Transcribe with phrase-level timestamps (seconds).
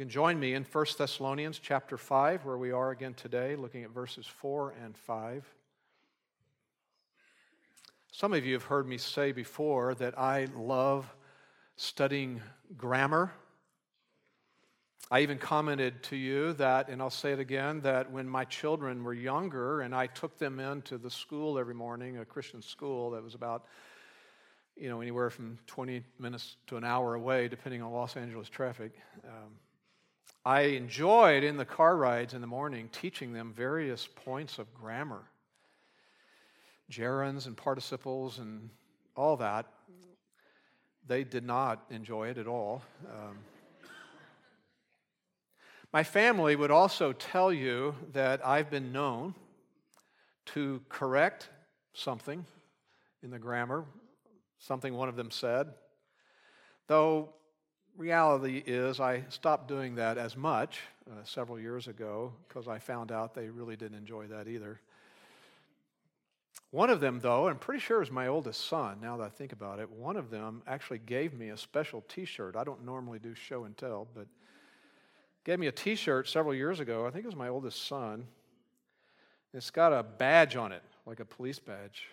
[0.00, 3.84] You can join me in 1 Thessalonians chapter 5, where we are again today, looking
[3.84, 5.44] at verses 4 and 5.
[8.10, 11.14] Some of you have heard me say before that I love
[11.76, 12.40] studying
[12.78, 13.30] grammar.
[15.10, 19.04] I even commented to you that, and I'll say it again, that when my children
[19.04, 23.22] were younger and I took them into the school every morning, a Christian school that
[23.22, 23.66] was about,
[24.78, 28.92] you know, anywhere from 20 minutes to an hour away, depending on Los Angeles traffic.
[29.28, 29.56] Um,
[30.44, 35.24] I enjoyed in the car rides in the morning teaching them various points of grammar
[36.90, 38.68] gerunds and participles and
[39.14, 39.64] all that.
[41.06, 42.82] They did not enjoy it at all.
[43.08, 43.36] Um,
[45.92, 49.34] my family would also tell you that I've been known
[50.46, 51.48] to correct
[51.92, 52.44] something
[53.22, 53.84] in the grammar,
[54.58, 55.68] something one of them said,
[56.88, 57.28] though
[57.96, 60.80] reality is, I stopped doing that as much
[61.10, 64.80] uh, several years ago because I found out they really didn't enjoy that either.
[66.70, 69.52] One of them, though, I'm pretty sure is my oldest son, now that I think
[69.52, 72.54] about it, one of them actually gave me a special t shirt.
[72.56, 74.26] I don't normally do show and tell, but
[75.44, 77.06] gave me a t shirt several years ago.
[77.06, 78.24] I think it was my oldest son.
[79.52, 82.04] It's got a badge on it, like a police badge.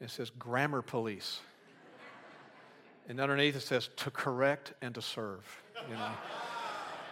[0.00, 1.40] It says Grammar Police.
[3.08, 5.44] And underneath it says to correct and to serve.
[5.88, 6.10] You know.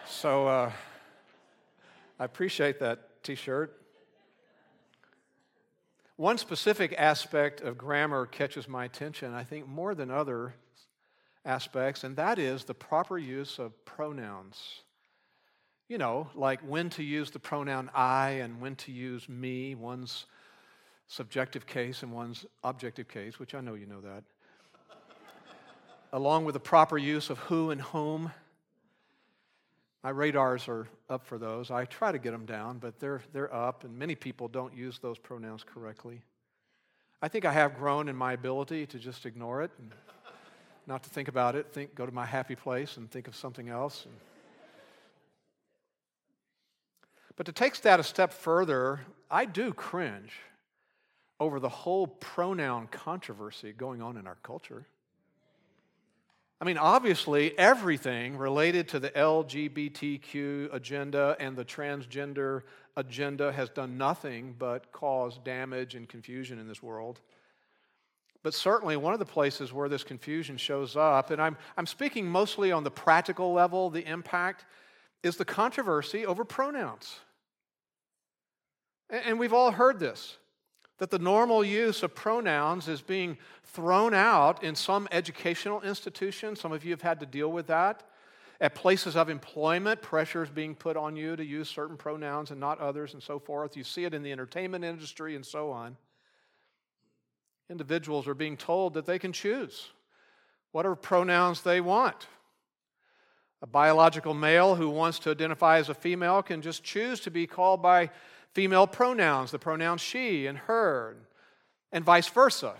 [0.07, 0.71] so uh,
[2.19, 3.81] I appreciate that T-shirt.
[6.15, 10.53] One specific aspect of grammar catches my attention, I think, more than other
[11.45, 14.59] aspects, and that is the proper use of pronouns.
[15.89, 20.25] You know, like when to use the pronoun I and when to use me, one's
[21.07, 24.23] subjective case and one's objective case, which I know you know that
[26.13, 28.31] along with the proper use of who and whom.
[30.03, 31.69] My radars are up for those.
[31.71, 34.99] I try to get them down, but they're, they're up, and many people don't use
[34.99, 36.21] those pronouns correctly.
[37.21, 39.91] I think I have grown in my ability to just ignore it and
[40.85, 43.67] not to think about it, think, go to my happy place and think of something
[43.69, 44.05] else.
[44.05, 44.13] And...
[47.35, 50.31] But to take that a step further, I do cringe
[51.41, 54.85] over the whole pronoun controversy going on in our culture.
[56.59, 62.63] I mean, obviously, everything related to the LGBTQ agenda and the transgender
[62.95, 67.21] agenda has done nothing but cause damage and confusion in this world.
[68.41, 72.25] But certainly, one of the places where this confusion shows up, and I'm, I'm speaking
[72.25, 74.65] mostly on the practical level, the impact,
[75.21, 77.19] is the controversy over pronouns.
[79.11, 80.37] And, and we've all heard this
[80.97, 86.59] that the normal use of pronouns is being thrown out in some educational institutions.
[86.59, 88.03] Some of you have had to deal with that.
[88.59, 92.59] At places of employment, pressure is being put on you to use certain pronouns and
[92.59, 93.77] not others and so forth.
[93.77, 95.95] You see it in the entertainment industry and so on.
[97.69, 99.89] Individuals are being told that they can choose
[100.71, 102.27] whatever pronouns they want.
[103.61, 107.45] A biological male who wants to identify as a female can just choose to be
[107.47, 108.09] called by
[108.53, 111.17] female pronouns, the pronouns she and her,
[111.91, 112.75] and vice versa.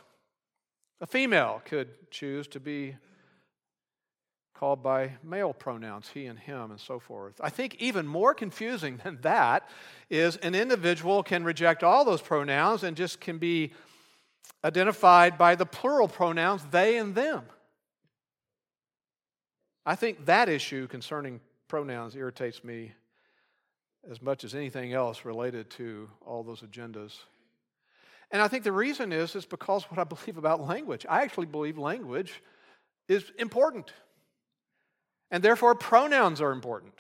[1.02, 2.96] A female could choose to be
[4.56, 7.36] called by male pronouns, he and him, and so forth.
[7.40, 9.70] I think even more confusing than that
[10.10, 13.74] is an individual can reject all those pronouns and just can be
[14.64, 17.44] identified by the plural pronouns they and them.
[19.86, 22.94] I think that issue concerning pronouns irritates me
[24.12, 27.18] as much as anything else related to all those agendas.
[28.32, 31.06] And I think the reason is is because what I believe about language.
[31.10, 32.42] I actually believe language
[33.08, 33.92] is important.
[35.32, 36.94] And therefore pronouns are important.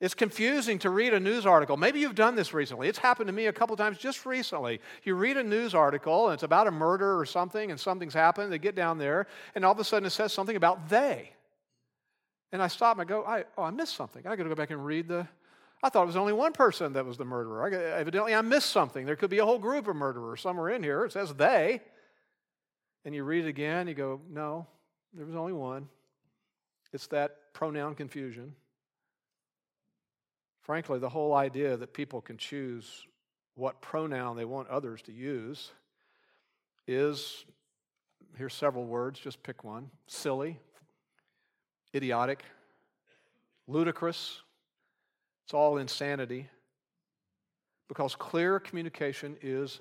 [0.00, 1.76] It's confusing to read a news article.
[1.76, 2.88] Maybe you've done this recently.
[2.88, 4.80] It's happened to me a couple times just recently.
[5.04, 8.52] You read a news article and it's about a murder or something and something's happened.
[8.52, 11.30] They get down there and all of a sudden it says something about they.
[12.52, 14.22] And I stop and I go, I, oh, I missed something.
[14.26, 15.26] I got to go back and read the
[15.84, 17.62] I thought it was only one person that was the murderer.
[17.62, 19.04] I, evidently, I missed something.
[19.04, 20.40] There could be a whole group of murderers.
[20.40, 21.04] Some are in here.
[21.04, 21.82] It says they.
[23.04, 24.66] And you read it again, you go, no,
[25.12, 25.86] there was only one.
[26.94, 28.54] It's that pronoun confusion.
[30.62, 33.04] Frankly, the whole idea that people can choose
[33.54, 35.70] what pronoun they want others to use
[36.86, 37.44] is
[38.38, 40.58] here's several words, just pick one silly,
[41.94, 42.42] idiotic,
[43.68, 44.40] ludicrous,
[45.44, 46.48] it's all insanity
[47.88, 49.78] because clear communication is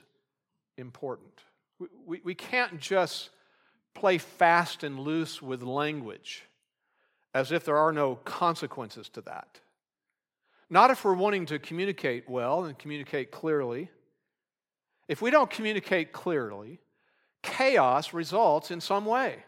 [0.78, 1.32] important.
[1.80, 3.30] We, we, we can't just
[3.96, 6.44] play fast and loose with language
[7.34, 9.60] as if there are no consequences to that.
[10.70, 13.90] Not if we're wanting to communicate well and communicate clearly.
[15.08, 16.80] If we don't communicate clearly,
[17.42, 19.44] chaos results in some way.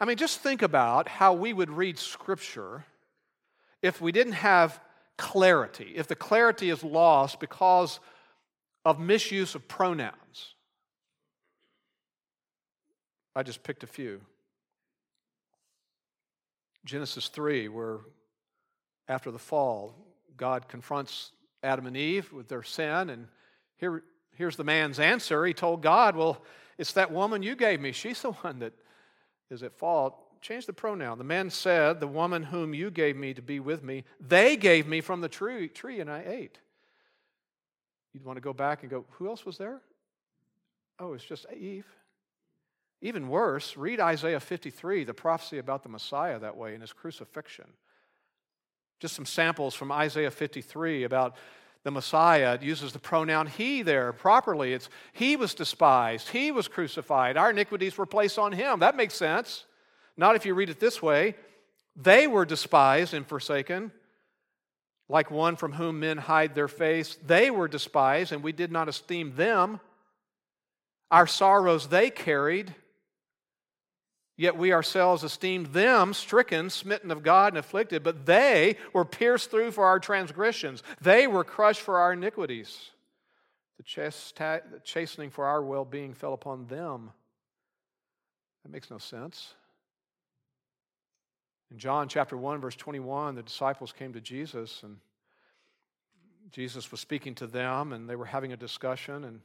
[0.00, 2.84] I mean, just think about how we would read Scripture
[3.84, 4.80] if we didn't have
[5.18, 8.00] clarity, if the clarity is lost because
[8.86, 10.54] of misuse of pronouns,
[13.36, 14.22] I just picked a few.
[16.86, 17.98] Genesis 3, where
[19.06, 19.94] after the fall,
[20.38, 21.32] God confronts
[21.62, 23.28] Adam and Eve with their sin, and
[23.76, 24.02] here,
[24.36, 25.44] here's the man's answer.
[25.44, 26.42] He told God, Well,
[26.78, 27.92] it's that woman you gave me.
[27.92, 28.72] She's the one that
[29.50, 30.23] is at fault.
[30.44, 31.16] Change the pronoun.
[31.16, 34.86] The man said, The woman whom you gave me to be with me, they gave
[34.86, 36.58] me from the tree, tree and I ate.
[38.12, 39.80] You'd want to go back and go, Who else was there?
[41.00, 41.86] Oh, it's just Eve.
[43.00, 47.64] Even worse, read Isaiah 53, the prophecy about the Messiah that way in his crucifixion.
[49.00, 51.36] Just some samples from Isaiah 53 about
[51.84, 52.52] the Messiah.
[52.56, 54.74] It uses the pronoun he there properly.
[54.74, 58.80] It's he was despised, he was crucified, our iniquities were placed on him.
[58.80, 59.64] That makes sense.
[60.16, 61.34] Not if you read it this way
[61.96, 63.92] they were despised and forsaken,
[65.08, 67.16] like one from whom men hide their face.
[67.24, 69.78] They were despised, and we did not esteem them.
[71.12, 72.74] Our sorrows they carried,
[74.36, 78.02] yet we ourselves esteemed them stricken, smitten of God, and afflicted.
[78.02, 82.90] But they were pierced through for our transgressions, they were crushed for our iniquities.
[83.76, 87.10] The chastening for our well being fell upon them.
[88.64, 89.54] That makes no sense.
[91.74, 94.96] In John chapter 1, verse 21, the disciples came to Jesus and
[96.52, 99.24] Jesus was speaking to them and they were having a discussion.
[99.24, 99.40] And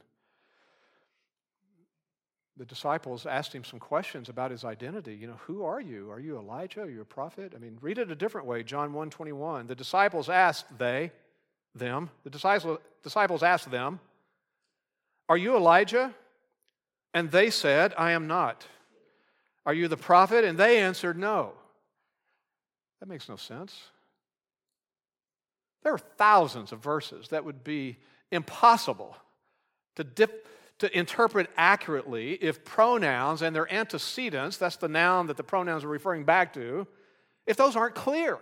[2.56, 5.12] the disciples asked him some questions about his identity.
[5.12, 6.08] You know, who are you?
[6.12, 6.82] Are you Elijah?
[6.82, 7.52] Are you a prophet?
[7.52, 8.62] I mean, read it a different way.
[8.62, 9.66] John 1 21.
[9.66, 11.10] The disciples asked they,
[11.74, 13.98] them, the disciples, disciples asked them,
[15.28, 16.14] Are you Elijah?
[17.12, 18.68] And they said, I am not.
[19.66, 20.44] Are you the prophet?
[20.44, 21.54] And they answered, No.
[23.00, 23.80] That makes no sense.
[25.82, 27.96] There are thousands of verses that would be
[28.30, 29.16] impossible
[29.96, 30.46] to, dip,
[30.78, 35.88] to interpret accurately if pronouns and their antecedents, that's the noun that the pronouns are
[35.88, 36.86] referring back to,
[37.46, 38.36] if those aren't clear.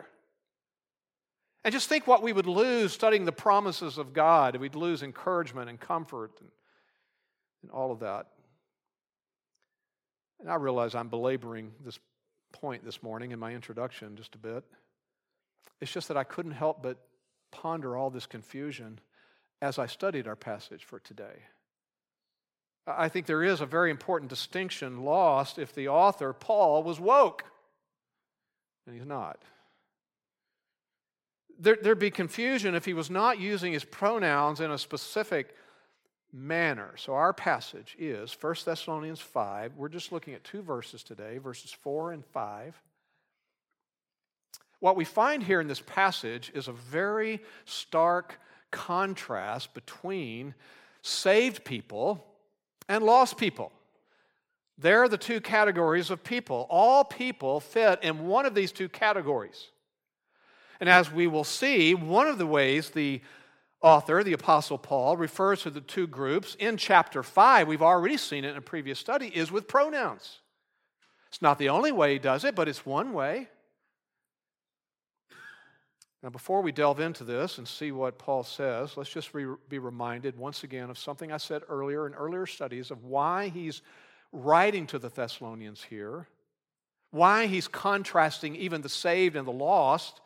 [1.64, 4.56] And just think what we would lose studying the promises of God.
[4.56, 6.50] We'd lose encouragement and comfort and,
[7.62, 8.26] and all of that.
[10.40, 11.98] And I realize I'm belaboring this
[12.52, 14.64] point this morning in my introduction just a bit.
[15.80, 16.98] It's just that I couldn't help but
[17.50, 18.98] ponder all this confusion
[19.60, 21.42] as I studied our passage for today.
[22.86, 27.44] I think there is a very important distinction lost if the author, Paul, was woke.
[28.86, 29.42] And he's not.
[31.60, 35.54] There, would be confusion if he was not using his pronouns in a specific
[36.32, 36.92] manner.
[36.96, 39.74] So our passage is 1 Thessalonians 5.
[39.76, 42.80] We're just looking at two verses today, verses 4 and 5.
[44.80, 48.38] What we find here in this passage is a very stark
[48.70, 50.54] contrast between
[51.02, 52.24] saved people
[52.88, 53.72] and lost people.
[54.80, 56.66] They're the two categories of people.
[56.70, 59.68] All people fit in one of these two categories.
[60.78, 63.20] And as we will see, one of the ways the
[63.80, 68.44] author, the Apostle Paul, refers to the two groups in chapter 5, we've already seen
[68.44, 70.38] it in a previous study, is with pronouns.
[71.28, 73.48] It's not the only way he does it, but it's one way.
[76.22, 79.78] Now, before we delve into this and see what Paul says, let's just re- be
[79.78, 83.82] reminded once again of something I said earlier in earlier studies of why he's
[84.32, 86.26] writing to the Thessalonians here,
[87.12, 90.20] why he's contrasting even the saved and the lost.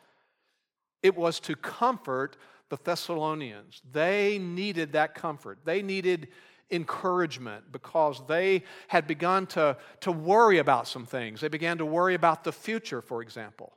[1.03, 2.37] It was to comfort
[2.73, 3.83] the Thessalonians.
[3.91, 5.59] They needed that comfort.
[5.63, 6.29] They needed
[6.71, 11.39] encouragement because they had begun to, to worry about some things.
[11.41, 13.73] They began to worry about the future, for example.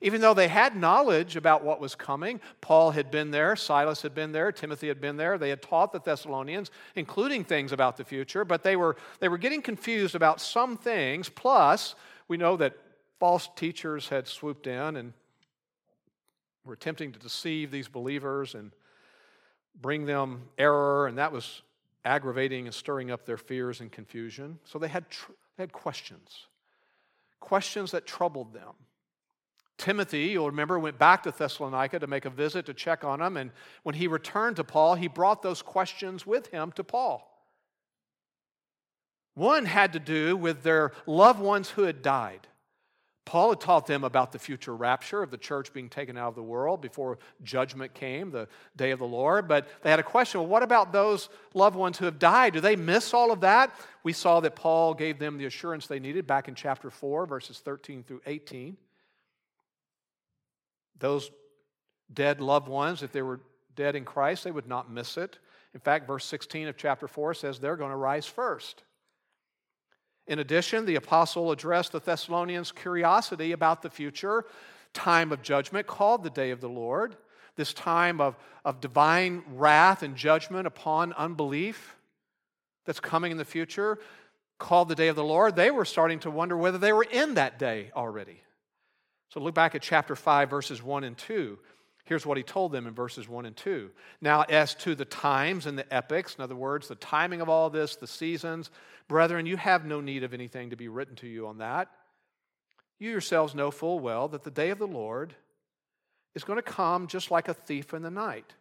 [0.00, 4.14] Even though they had knowledge about what was coming, Paul had been there, Silas had
[4.14, 5.36] been there, Timothy had been there.
[5.36, 9.36] They had taught the Thessalonians, including things about the future, but they were, they were
[9.38, 11.28] getting confused about some things.
[11.28, 11.94] Plus,
[12.26, 12.72] we know that
[13.20, 15.12] false teachers had swooped in and
[16.68, 18.70] were attempting to deceive these believers and
[19.80, 21.62] bring them error, and that was
[22.04, 24.58] aggravating and stirring up their fears and confusion.
[24.64, 26.46] So they had, tr- they had questions,
[27.40, 28.74] questions that troubled them.
[29.78, 33.36] Timothy, you'll remember, went back to Thessalonica to make a visit to check on them,
[33.38, 33.50] and
[33.82, 37.24] when he returned to Paul, he brought those questions with him to Paul.
[39.34, 42.46] One had to do with their loved ones who had died.
[43.28, 46.34] Paul had taught them about the future rapture of the church being taken out of
[46.34, 49.46] the world before judgment came, the day of the Lord.
[49.46, 52.54] But they had a question well, what about those loved ones who have died?
[52.54, 53.70] Do they miss all of that?
[54.02, 57.58] We saw that Paul gave them the assurance they needed back in chapter 4, verses
[57.58, 58.78] 13 through 18.
[60.98, 61.30] Those
[62.10, 63.40] dead loved ones, if they were
[63.76, 65.38] dead in Christ, they would not miss it.
[65.74, 68.84] In fact, verse 16 of chapter 4 says they're going to rise first.
[70.28, 74.44] In addition, the apostle addressed the Thessalonians' curiosity about the future
[74.92, 77.16] time of judgment called the day of the Lord,
[77.56, 81.96] this time of, of divine wrath and judgment upon unbelief
[82.84, 83.98] that's coming in the future,
[84.58, 85.56] called the day of the Lord.
[85.56, 88.42] They were starting to wonder whether they were in that day already.
[89.30, 91.58] So look back at chapter 5, verses 1 and 2.
[92.08, 93.90] Here's what he told them in verses 1 and 2.
[94.22, 97.68] Now, as to the times and the epochs, in other words, the timing of all
[97.68, 98.70] this, the seasons,
[99.08, 101.90] brethren, you have no need of anything to be written to you on that.
[102.98, 105.34] You yourselves know full well that the day of the Lord
[106.34, 108.54] is going to come just like a thief in the night.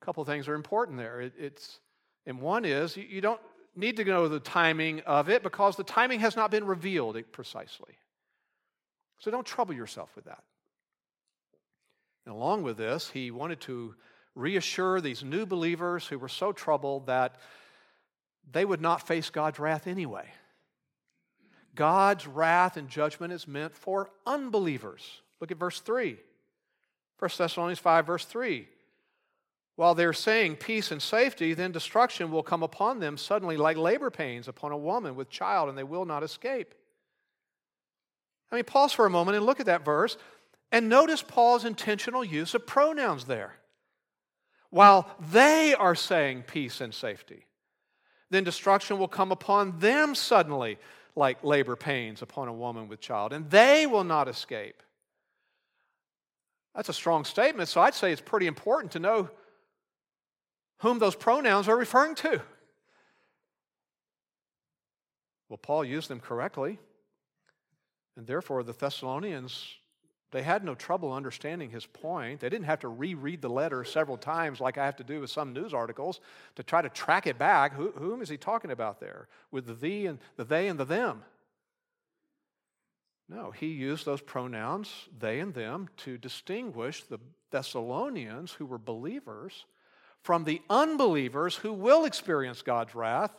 [0.00, 1.20] A couple things are important there.
[1.20, 1.78] It, it's,
[2.24, 3.40] and one is you, you don't
[3.76, 7.92] need to know the timing of it because the timing has not been revealed precisely.
[9.18, 10.42] So don't trouble yourself with that.
[12.26, 13.94] And along with this, he wanted to
[14.34, 17.36] reassure these new believers who were so troubled that
[18.50, 20.26] they would not face God's wrath anyway.
[21.74, 25.20] God's wrath and judgment is meant for unbelievers.
[25.40, 26.16] Look at verse 3.
[27.18, 28.68] 1 Thessalonians 5, verse 3.
[29.76, 34.08] While they're saying peace and safety, then destruction will come upon them suddenly like labor
[34.08, 36.74] pains upon a woman with child, and they will not escape.
[38.52, 40.16] I mean, pause for a moment and look at that verse.
[40.74, 43.54] And notice Paul's intentional use of pronouns there.
[44.70, 47.46] While they are saying peace and safety,
[48.30, 50.80] then destruction will come upon them suddenly,
[51.14, 54.82] like labor pains upon a woman with child, and they will not escape.
[56.74, 59.30] That's a strong statement, so I'd say it's pretty important to know
[60.78, 62.42] whom those pronouns are referring to.
[65.48, 66.80] Well, Paul used them correctly,
[68.16, 69.64] and therefore the Thessalonians
[70.34, 72.40] they had no trouble understanding his point.
[72.40, 75.30] They didn't have to reread the letter several times, like I have to do with
[75.30, 76.18] some news articles,
[76.56, 77.72] to try to track it back.
[77.74, 79.28] Who, whom is he talking about there?
[79.52, 81.22] With the thee and the they and the them?
[83.28, 87.20] No, he used those pronouns, they and them, to distinguish the
[87.52, 89.66] Thessalonians who were believers
[90.24, 93.30] from the unbelievers who will experience God's wrath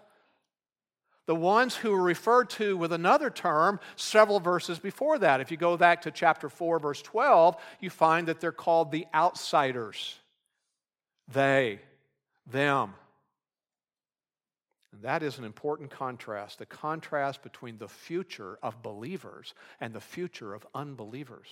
[1.28, 5.42] the ones who were referred to with another term several verses before that.
[5.42, 9.08] If you go back to chapter 4, verse 12, you find that they're called the
[9.14, 10.18] outsiders.
[11.34, 11.80] They,
[12.52, 12.94] them.
[14.94, 20.02] And that is an important contrast the contrast between the future of believers and the
[20.02, 21.48] future of unbelievers.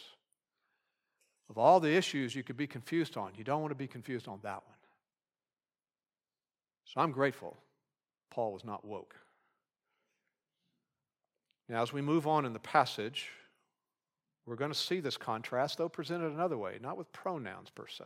[1.50, 4.28] Of all the issues you could be confused on, you don't want to be confused
[4.28, 4.78] on that one.
[6.86, 7.58] So I'm grateful
[8.30, 9.16] Paul was not woke.
[11.70, 13.30] Now, as we move on in the passage,
[14.46, 18.06] we're going to see this contrast, though presented another way, not with pronouns per se.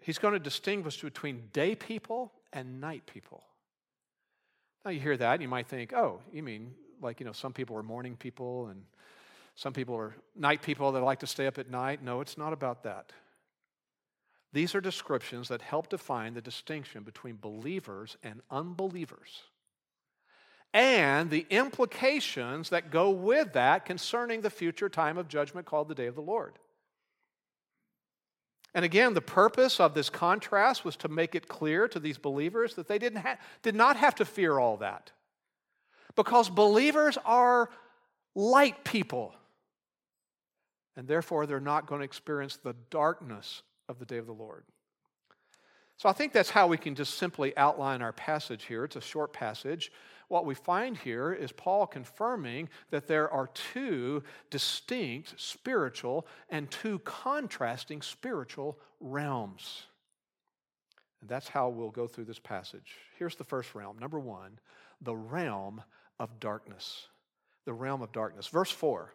[0.00, 3.42] He's going to distinguish between day people and night people.
[4.84, 7.76] Now, you hear that, you might think, oh, you mean like, you know, some people
[7.76, 8.82] are morning people and
[9.56, 12.02] some people are night people that like to stay up at night.
[12.02, 13.12] No, it's not about that.
[14.52, 19.42] These are descriptions that help define the distinction between believers and unbelievers
[20.74, 25.94] and the implications that go with that concerning the future time of judgment called the
[25.94, 26.58] day of the Lord.
[28.74, 32.74] And again, the purpose of this contrast was to make it clear to these believers
[32.74, 35.12] that they didn't ha- did not have to fear all that.
[36.16, 37.70] Because believers are
[38.34, 39.32] light people.
[40.96, 44.64] And therefore, they're not going to experience the darkness of the day of the Lord.
[46.04, 48.84] So I think that's how we can just simply outline our passage here.
[48.84, 49.90] It's a short passage.
[50.28, 56.98] What we find here is Paul confirming that there are two distinct spiritual and two
[57.06, 59.84] contrasting spiritual realms.
[61.22, 62.96] And that's how we'll go through this passage.
[63.18, 63.98] Here's the first realm.
[63.98, 64.58] Number one,
[65.00, 65.82] the realm
[66.20, 67.06] of darkness.
[67.64, 68.48] The realm of darkness.
[68.48, 69.10] Verse 4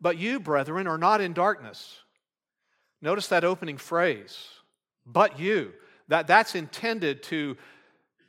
[0.00, 1.98] But you, brethren, are not in darkness.
[3.02, 4.46] Notice that opening phrase,
[5.04, 5.74] but you.
[6.08, 7.56] That, that's intended to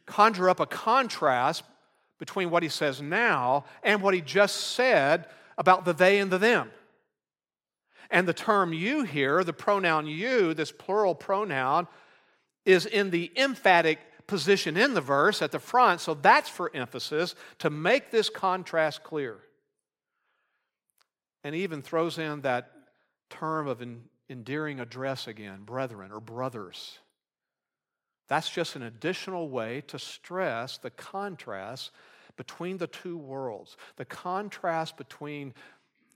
[0.05, 1.63] conjure up a contrast
[2.19, 5.25] between what he says now and what he just said
[5.57, 6.69] about the they and the them.
[8.11, 11.87] And the term you here, the pronoun you, this plural pronoun,
[12.65, 17.33] is in the emphatic position in the verse at the front, so that's for emphasis
[17.59, 19.37] to make this contrast clear.
[21.43, 22.71] And he even throws in that
[23.29, 23.83] term of
[24.29, 26.99] endearing address again, brethren or brothers.
[28.29, 31.91] That's just an additional way to stress the contrast
[32.37, 35.53] between the two worlds, the contrast between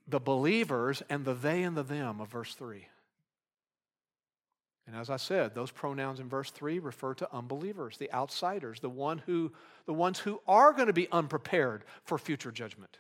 [0.08, 2.88] the believers and the they and the them of verse 3.
[4.86, 8.90] And as I said, those pronouns in verse 3 refer to unbelievers, the outsiders, the,
[8.90, 9.52] one who,
[9.88, 12.98] the ones who are going to be unprepared for future judgment.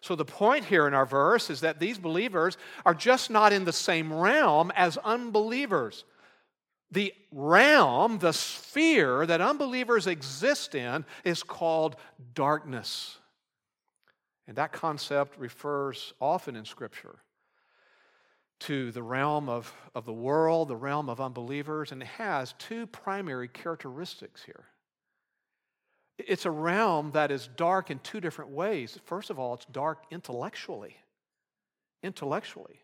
[0.00, 3.64] So, the point here in our verse is that these believers are just not in
[3.64, 6.04] the same realm as unbelievers.
[6.92, 11.96] The realm, the sphere that unbelievers exist in is called
[12.34, 13.18] darkness.
[14.46, 17.16] And that concept refers often in Scripture
[18.60, 22.86] to the realm of, of the world, the realm of unbelievers, and it has two
[22.86, 24.64] primary characteristics here.
[26.18, 28.98] It's a realm that is dark in two different ways.
[29.04, 30.96] First of all, it's dark intellectually.
[32.02, 32.80] Intellectually.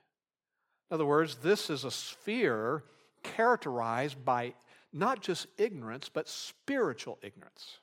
[0.90, 2.82] In other words, this is a sphere
[3.22, 4.54] characterized by
[4.92, 7.78] not just ignorance, but spiritual ignorance.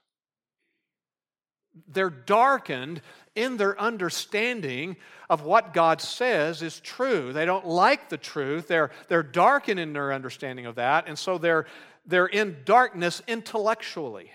[1.88, 3.01] They're darkened
[3.36, 4.98] in their understanding
[5.29, 7.31] of what God says is true.
[7.31, 8.67] They don't like the truth.
[8.67, 11.65] They're, they're darkened in their understanding of that, and so they're,
[12.05, 14.31] they're in darkness intellectually.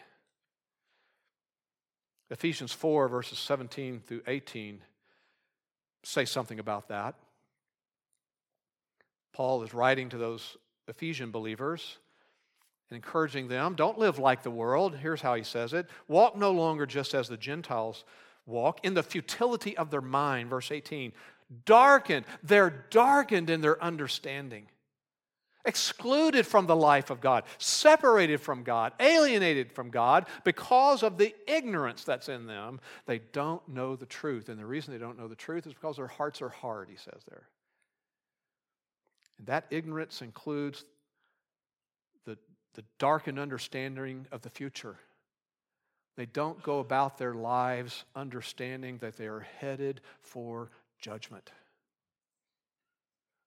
[2.31, 4.81] Ephesians 4, verses 17 through 18
[6.03, 7.15] say something about that.
[9.33, 10.57] Paul is writing to those
[10.89, 11.99] Ephesian believers
[12.91, 14.97] and encouraging them don't live like the world.
[14.97, 18.05] Here's how he says it walk no longer just as the Gentiles
[18.47, 21.13] walk in the futility of their mind, verse 18.
[21.65, 24.67] Darkened, they're darkened in their understanding,
[25.65, 31.35] excluded from the life of God, separated from God, alienated from God because of the
[31.47, 32.81] ignorance that's in them.
[33.07, 34.49] They don't know the truth.
[34.49, 36.97] And the reason they don't know the truth is because their hearts are hard, he
[36.97, 37.47] says there.
[39.39, 40.85] And that ignorance includes
[42.25, 42.39] the,
[42.75, 44.97] the darkened understanding of the future.
[46.17, 50.71] They don't go about their lives understanding that they are headed for
[51.01, 51.51] judgment.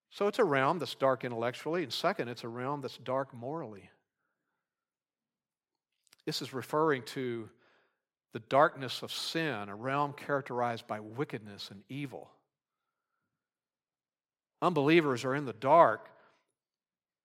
[0.10, 3.89] So it's a realm that's dark intellectually, and second, it's a realm that's dark morally.
[6.26, 7.47] This is referring to
[8.34, 12.30] the darkness of sin, a realm characterized by wickedness and evil.
[14.62, 16.10] Unbelievers are in the dark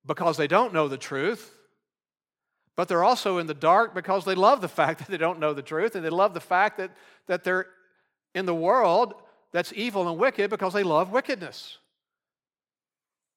[0.05, 1.55] because they don't know the truth,
[2.77, 5.55] but they're also in the dark because they love the fact that they don't know
[5.55, 6.90] the truth and they love the fact that,
[7.27, 7.66] that they're
[8.35, 9.14] in the world
[9.53, 11.79] that's evil and wicked because they love wickedness.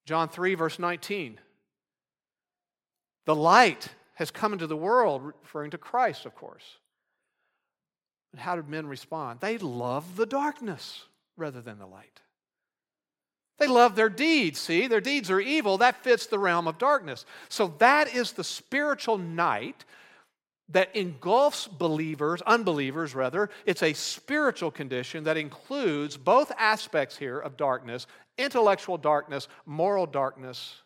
[0.05, 1.39] John 3, verse 19.
[3.25, 6.63] The light has come into the world, referring to Christ, of course.
[8.31, 9.39] And how did men respond?
[9.39, 11.03] They love the darkness
[11.37, 12.21] rather than the light.
[13.57, 14.87] They love their deeds, see?
[14.87, 15.77] Their deeds are evil.
[15.77, 17.25] That fits the realm of darkness.
[17.47, 19.85] So that is the spiritual night
[20.69, 23.49] that engulfs believers, unbelievers rather.
[23.65, 30.81] It's a spiritual condition that includes both aspects here of darkness intellectual darkness, moral darkness.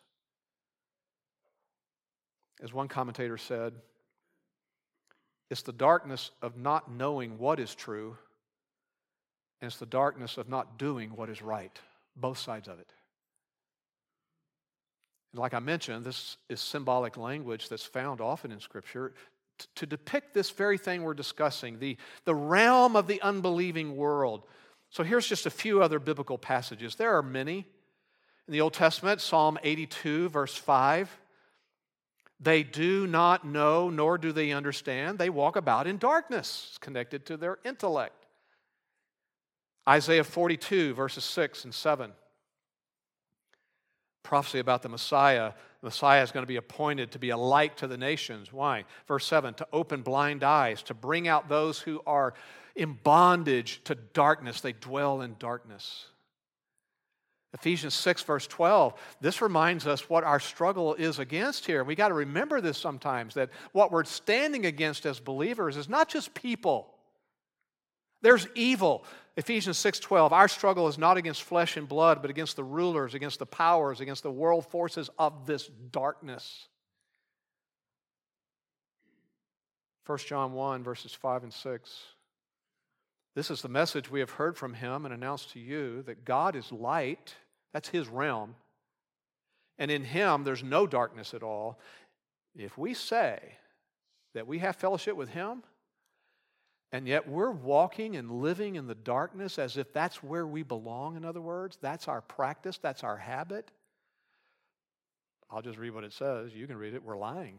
[2.62, 3.72] As one commentator said,
[5.50, 8.16] it's the darkness of not knowing what is true,
[9.60, 11.76] and it's the darkness of not doing what is right
[12.20, 12.92] both sides of it.
[15.32, 19.14] Like I mentioned, this is symbolic language that's found often in Scripture
[19.58, 24.42] to, to depict this very thing we're discussing the, the realm of the unbelieving world.
[24.90, 26.96] So here's just a few other biblical passages.
[26.96, 27.64] There are many.
[28.48, 31.16] In the Old Testament, Psalm 82, verse 5.
[32.40, 35.18] They do not know, nor do they understand.
[35.18, 38.19] They walk about in darkness, connected to their intellect.
[39.88, 42.12] Isaiah 42, verses 6 and 7.
[44.22, 45.52] Prophecy about the Messiah.
[45.80, 48.52] The Messiah is going to be appointed to be a light to the nations.
[48.52, 48.84] Why?
[49.08, 52.34] Verse 7 to open blind eyes, to bring out those who are
[52.76, 54.60] in bondage to darkness.
[54.60, 56.06] They dwell in darkness.
[57.52, 61.82] Ephesians 6, verse 12, this reminds us what our struggle is against here.
[61.82, 66.08] We got to remember this sometimes that what we're standing against as believers is not
[66.08, 66.94] just people.
[68.22, 69.02] There's evil,
[69.36, 73.38] Ephesians 6:12 Our struggle is not against flesh and blood but against the rulers against
[73.38, 76.66] the powers against the world forces of this darkness
[80.06, 81.98] 1 John 1 verses 5 and 6
[83.34, 86.56] This is the message we have heard from him and announced to you that God
[86.56, 87.34] is light
[87.72, 88.56] that's his realm
[89.78, 91.78] and in him there's no darkness at all
[92.56, 93.38] if we say
[94.34, 95.62] that we have fellowship with him
[96.92, 101.16] and yet we're walking and living in the darkness as if that's where we belong,
[101.16, 101.78] in other words.
[101.80, 103.70] That's our practice, that's our habit.
[105.50, 106.52] I'll just read what it says.
[106.54, 107.02] You can read it.
[107.04, 107.58] We're lying.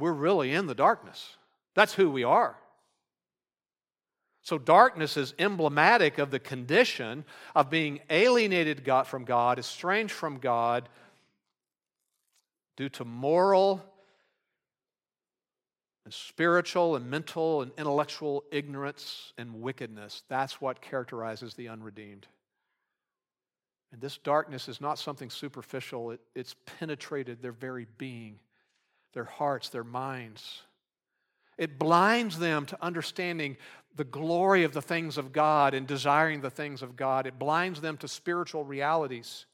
[0.00, 1.36] We're really in the darkness.
[1.74, 2.56] That's who we are.
[4.42, 10.88] So, darkness is emblematic of the condition of being alienated from God, estranged from God,
[12.76, 13.80] due to moral
[16.04, 20.22] and spiritual and mental and intellectual ignorance and wickedness.
[20.28, 22.26] That's what characterizes the unredeemed.
[23.92, 28.40] And this darkness is not something superficial, it, it's penetrated their very being,
[29.14, 30.62] their hearts, their minds.
[31.56, 33.56] It blinds them to understanding
[33.96, 37.28] the glory of the things of God and desiring the things of God.
[37.28, 39.46] It blinds them to spiritual realities.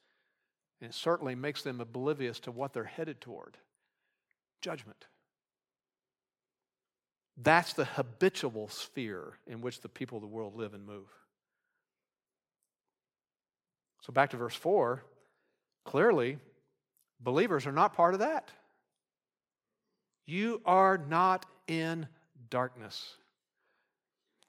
[0.80, 3.58] And it certainly makes them oblivious to what they're headed toward
[4.62, 5.06] judgment.
[7.42, 11.08] That's the habitual sphere in which the people of the world live and move.
[14.02, 15.02] So, back to verse 4
[15.84, 16.38] clearly,
[17.20, 18.50] believers are not part of that.
[20.26, 22.06] You are not in
[22.50, 23.14] darkness.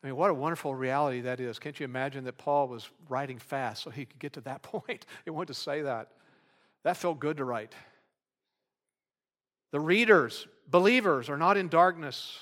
[0.03, 1.59] I mean, what a wonderful reality that is.
[1.59, 5.05] Can't you imagine that Paul was writing fast so he could get to that point?
[5.23, 6.09] he wanted to say that.
[6.83, 7.73] That felt good to write.
[9.71, 12.37] The readers, believers, are not in darkness.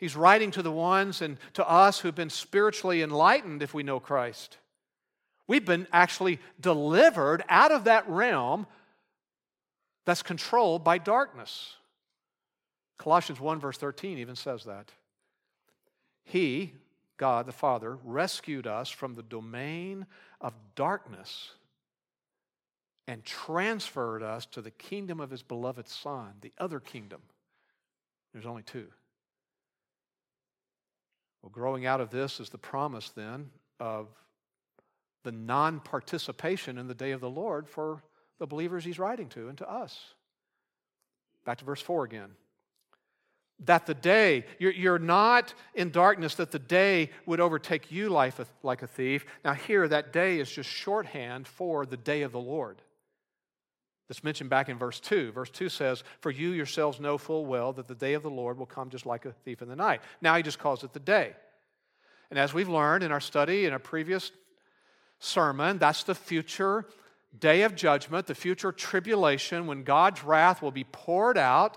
[0.00, 4.00] He's writing to the ones and to us who've been spiritually enlightened if we know
[4.00, 4.56] Christ.
[5.46, 8.66] We've been actually delivered out of that realm
[10.06, 11.76] that's controlled by darkness.
[12.96, 14.90] Colossians 1, verse 13 even says that.
[16.24, 16.72] He,
[17.18, 20.06] God the Father, rescued us from the domain
[20.40, 21.50] of darkness
[23.06, 27.20] and transferred us to the kingdom of his beloved Son, the other kingdom.
[28.32, 28.86] There's only two.
[31.42, 34.08] Well, growing out of this is the promise then of
[35.24, 38.02] the non participation in the day of the Lord for
[38.38, 39.98] the believers he's writing to and to us.
[41.44, 42.30] Back to verse 4 again.
[43.64, 48.40] That the day, you're, you're not in darkness, that the day would overtake you life
[48.62, 49.26] like a thief.
[49.44, 52.80] Now, here, that day is just shorthand for the day of the Lord
[54.10, 55.30] that's mentioned back in verse 2.
[55.30, 58.58] Verse 2 says, For you yourselves know full well that the day of the Lord
[58.58, 60.00] will come just like a thief in the night.
[60.20, 61.34] Now he just calls it the day.
[62.28, 64.32] And as we've learned in our study in a previous
[65.20, 66.86] sermon, that's the future
[67.38, 71.76] day of judgment, the future tribulation when God's wrath will be poured out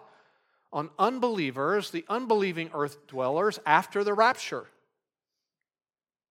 [0.72, 4.66] on unbelievers, the unbelieving earth dwellers, after the rapture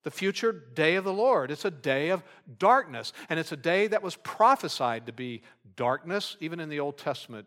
[0.03, 1.51] the future day of the Lord.
[1.51, 2.23] It's a day of
[2.59, 5.43] darkness, and it's a day that was prophesied to be
[5.77, 7.47] darkness, even in the Old Testament.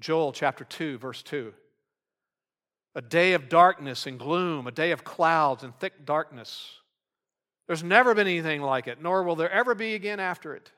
[0.00, 1.52] Joel chapter 2, verse 2.
[2.94, 6.70] A day of darkness and gloom, a day of clouds and thick darkness.
[7.66, 10.70] There's never been anything like it, nor will there ever be again after it.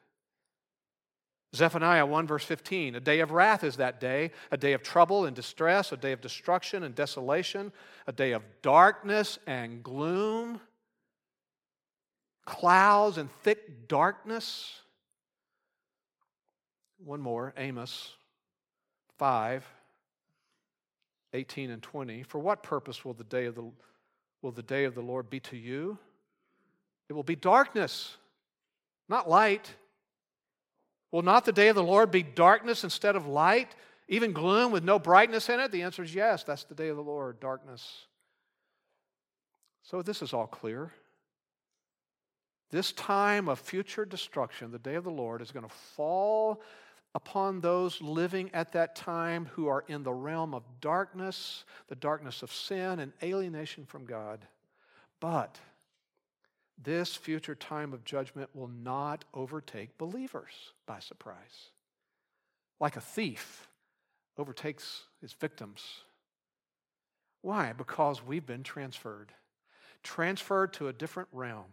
[1.54, 2.96] Zephaniah 1, verse 15.
[2.96, 6.12] A day of wrath is that day, a day of trouble and distress, a day
[6.12, 7.72] of destruction and desolation,
[8.06, 10.60] a day of darkness and gloom
[12.48, 14.72] clouds and thick darkness.
[17.04, 18.10] One more, Amos
[19.18, 19.64] 5
[21.34, 22.22] 18 and 20.
[22.22, 23.70] For what purpose will the day of the,
[24.40, 25.98] will the, day of the Lord be to you?
[27.10, 28.16] It will be darkness,
[29.10, 29.72] not light.
[31.12, 33.74] Will not the day of the Lord be darkness instead of light,
[34.08, 35.70] even gloom with no brightness in it?
[35.70, 38.06] The answer is yes, that's the day of the Lord, darkness.
[39.82, 40.92] So this is all clear.
[42.70, 46.60] This time of future destruction, the day of the Lord, is going to fall
[47.14, 52.42] upon those living at that time who are in the realm of darkness, the darkness
[52.42, 54.46] of sin and alienation from God.
[55.18, 55.58] But
[56.80, 60.52] this future time of judgment will not overtake believers
[60.84, 61.70] by surprise.
[62.78, 63.66] Like a thief
[64.36, 65.82] overtakes his victims.
[67.40, 67.72] Why?
[67.72, 69.32] Because we've been transferred,
[70.02, 71.66] transferred to a different realm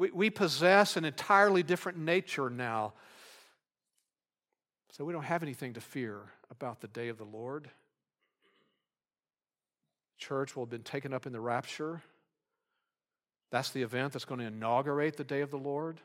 [0.00, 2.94] we, we possess an entirely different nature now.
[4.92, 7.68] So we don't have anything to fear about the day of the Lord.
[10.16, 12.00] Church will have been taken up in the rapture.
[13.50, 16.00] That's the event that's going to inaugurate the day of the Lord.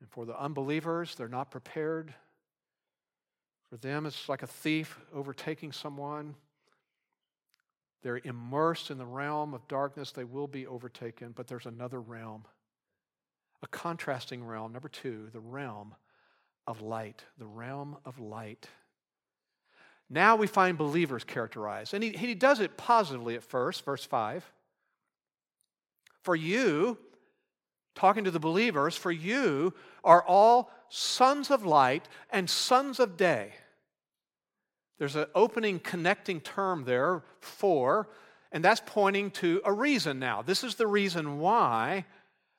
[0.00, 2.12] And for the unbelievers, they're not prepared.
[3.70, 6.34] For them, it's like a thief overtaking someone.
[8.04, 10.12] They're immersed in the realm of darkness.
[10.12, 12.44] They will be overtaken, but there's another realm,
[13.62, 14.72] a contrasting realm.
[14.72, 15.94] Number two, the realm
[16.66, 17.24] of light.
[17.38, 18.68] The realm of light.
[20.10, 21.94] Now we find believers characterized.
[21.94, 24.44] And he, he does it positively at first, verse 5.
[26.22, 26.98] For you,
[27.94, 29.72] talking to the believers, for you
[30.04, 33.52] are all sons of light and sons of day.
[34.98, 38.08] There's an opening connecting term there, for,
[38.52, 40.42] and that's pointing to a reason now.
[40.42, 42.04] This is the reason why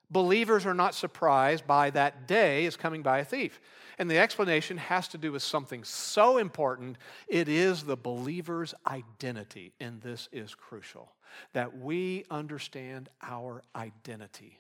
[0.10, 3.60] believers are not surprised by that day is coming by a thief.
[3.98, 6.98] And the explanation has to do with something so important.
[7.30, 11.12] It is the believer's identity, and this is crucial
[11.54, 14.58] that we understand our identity.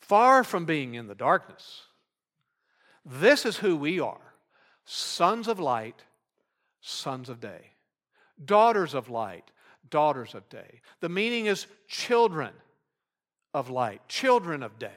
[0.00, 1.82] Far from being in the darkness,
[3.04, 4.29] this is who we are
[4.84, 6.02] sons of light,
[6.80, 7.72] sons of day,
[8.42, 9.50] daughters of light,
[9.88, 10.80] daughters of day.
[11.00, 12.52] The meaning is children
[13.54, 14.90] of light, children of day.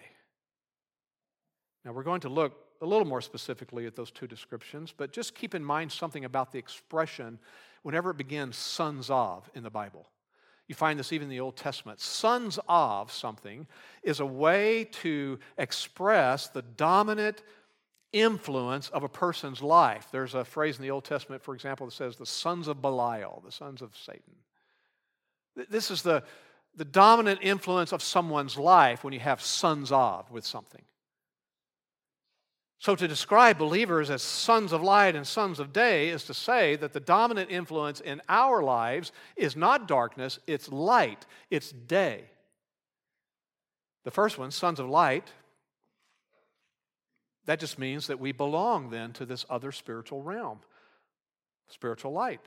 [1.85, 5.35] Now, we're going to look a little more specifically at those two descriptions, but just
[5.35, 7.39] keep in mind something about the expression
[7.81, 10.07] whenever it begins sons of in the Bible.
[10.67, 11.99] You find this even in the Old Testament.
[11.99, 13.67] Sons of something
[14.01, 17.41] is a way to express the dominant
[18.13, 20.07] influence of a person's life.
[20.11, 23.41] There's a phrase in the Old Testament, for example, that says, the sons of Belial,
[23.45, 24.21] the sons of Satan.
[25.69, 26.23] This is the,
[26.75, 30.81] the dominant influence of someone's life when you have sons of with something.
[32.79, 36.75] So, to describe believers as sons of light and sons of day is to say
[36.77, 42.25] that the dominant influence in our lives is not darkness, it's light, it's day.
[44.03, 45.31] The first one, sons of light,
[47.45, 50.59] that just means that we belong then to this other spiritual realm,
[51.67, 52.41] spiritual light.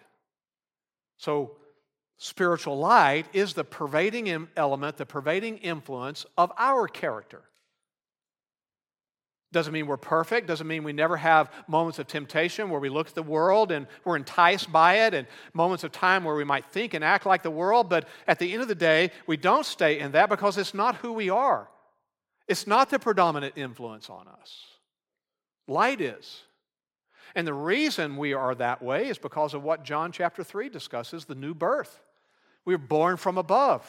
[1.19, 1.57] So,
[2.19, 7.43] spiritual light is the pervading element, the pervading influence of our character.
[9.53, 13.09] Doesn't mean we're perfect, doesn't mean we never have moments of temptation where we look
[13.09, 16.65] at the world and we're enticed by it, and moments of time where we might
[16.71, 19.67] think and act like the world, but at the end of the day, we don't
[19.67, 21.69] stay in that because it's not who we are.
[22.49, 24.69] It's not the predominant influence on us.
[25.69, 26.43] Light is.
[27.35, 31.25] And the reason we are that way is because of what John chapter 3 discusses
[31.25, 32.01] the new birth.
[32.65, 33.85] We're born from above.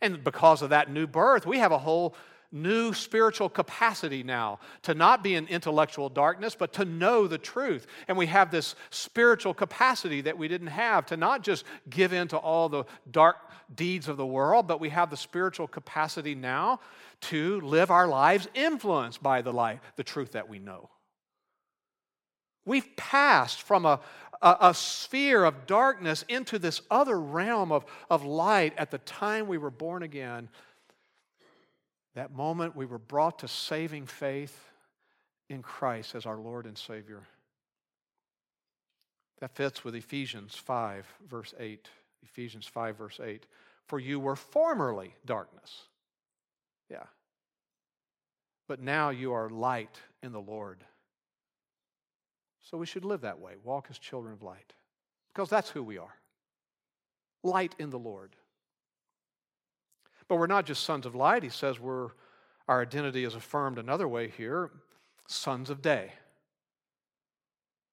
[0.00, 2.14] And because of that new birth, we have a whole
[2.54, 7.86] new spiritual capacity now to not be in intellectual darkness, but to know the truth.
[8.08, 12.28] And we have this spiritual capacity that we didn't have to not just give in
[12.28, 13.36] to all the dark
[13.74, 16.80] deeds of the world, but we have the spiritual capacity now
[17.22, 20.90] to live our lives influenced by the life, the truth that we know.
[22.64, 24.00] We've passed from a,
[24.40, 29.46] a, a, sphere of darkness into this other realm of, of light at the time
[29.46, 30.48] we were born again.
[32.14, 34.56] That moment we were brought to saving faith
[35.48, 37.22] in Christ as our Lord and Savior.
[39.40, 41.88] That fits with Ephesians 5, verse 8.
[42.24, 43.44] Ephesians 5, verse 8.
[43.86, 45.84] For you were formerly darkness
[46.92, 47.04] yeah.
[48.68, 50.84] But now you are light in the Lord.
[52.70, 54.74] So we should live that way, walk as children of light,
[55.34, 56.14] because that's who we are
[57.44, 58.30] light in the Lord.
[60.28, 61.42] But we're not just sons of light.
[61.42, 62.10] He says we're,
[62.68, 64.70] our identity is affirmed another way here
[65.26, 66.12] sons of day.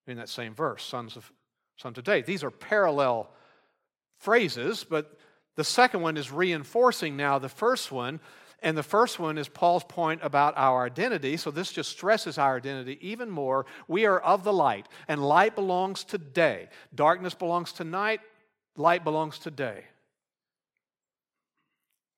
[0.06, 1.32] In that same verse, sons of,
[1.78, 2.22] sons of day.
[2.22, 3.32] These are parallel
[4.20, 5.18] phrases, but
[5.56, 8.20] the second one is reinforcing now the first one
[8.62, 11.38] and the first one is Paul's point about our identity.
[11.38, 13.66] So this just stresses our identity even more.
[13.88, 16.70] We are of the light, and light belongs to day.
[16.94, 18.20] Darkness belongs to night,
[18.76, 19.84] light belongs to day.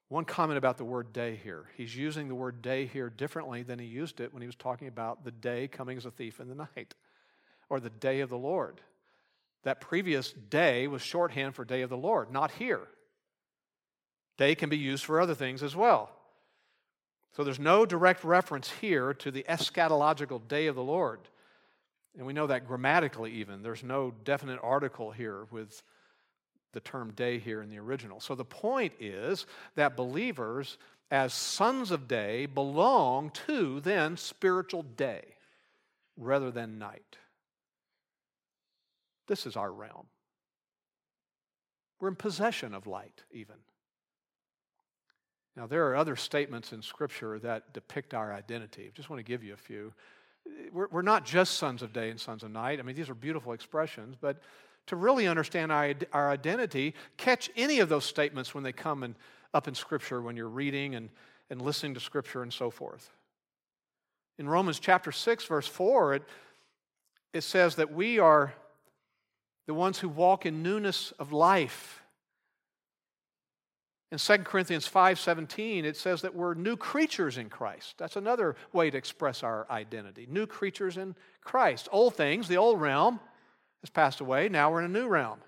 [0.09, 1.65] One comment about the word day here.
[1.77, 4.87] He's using the word day here differently than he used it when he was talking
[4.89, 6.95] about the day coming as a thief in the night
[7.69, 8.81] or the day of the Lord.
[9.63, 12.81] That previous day was shorthand for day of the Lord, not here.
[14.37, 16.09] Day can be used for other things as well.
[17.33, 21.19] So there's no direct reference here to the eschatological day of the Lord.
[22.17, 23.63] And we know that grammatically, even.
[23.63, 25.81] There's no definite article here with
[26.73, 28.19] the term day here in the original.
[28.19, 30.77] So the point is that believers,
[31.09, 35.23] as sons of day, belong to then spiritual day
[36.17, 37.17] rather than night.
[39.27, 40.07] This is our realm.
[42.01, 43.55] We're in possession of light, even.
[45.55, 48.85] Now, there are other statements in Scripture that depict our identity.
[48.87, 49.91] I just want to give you a few.
[50.71, 52.79] We're, we're not just sons of day and sons of night.
[52.79, 54.41] I mean, these are beautiful expressions, but
[54.87, 59.15] to really understand our, our identity, catch any of those statements when they come in,
[59.53, 61.09] up in Scripture, when you're reading and,
[61.49, 63.09] and listening to Scripture and so forth.
[64.39, 66.23] In Romans chapter 6, verse 4, it,
[67.33, 68.53] it says that we are
[69.67, 72.00] the ones who walk in newness of life.
[74.11, 77.97] In 2 Corinthians 5:17 it says that we're new creatures in Christ.
[77.97, 80.27] That's another way to express our identity.
[80.29, 81.87] New creatures in Christ.
[81.91, 83.21] Old things, the old realm
[83.81, 85.39] has passed away, now we're in a new realm.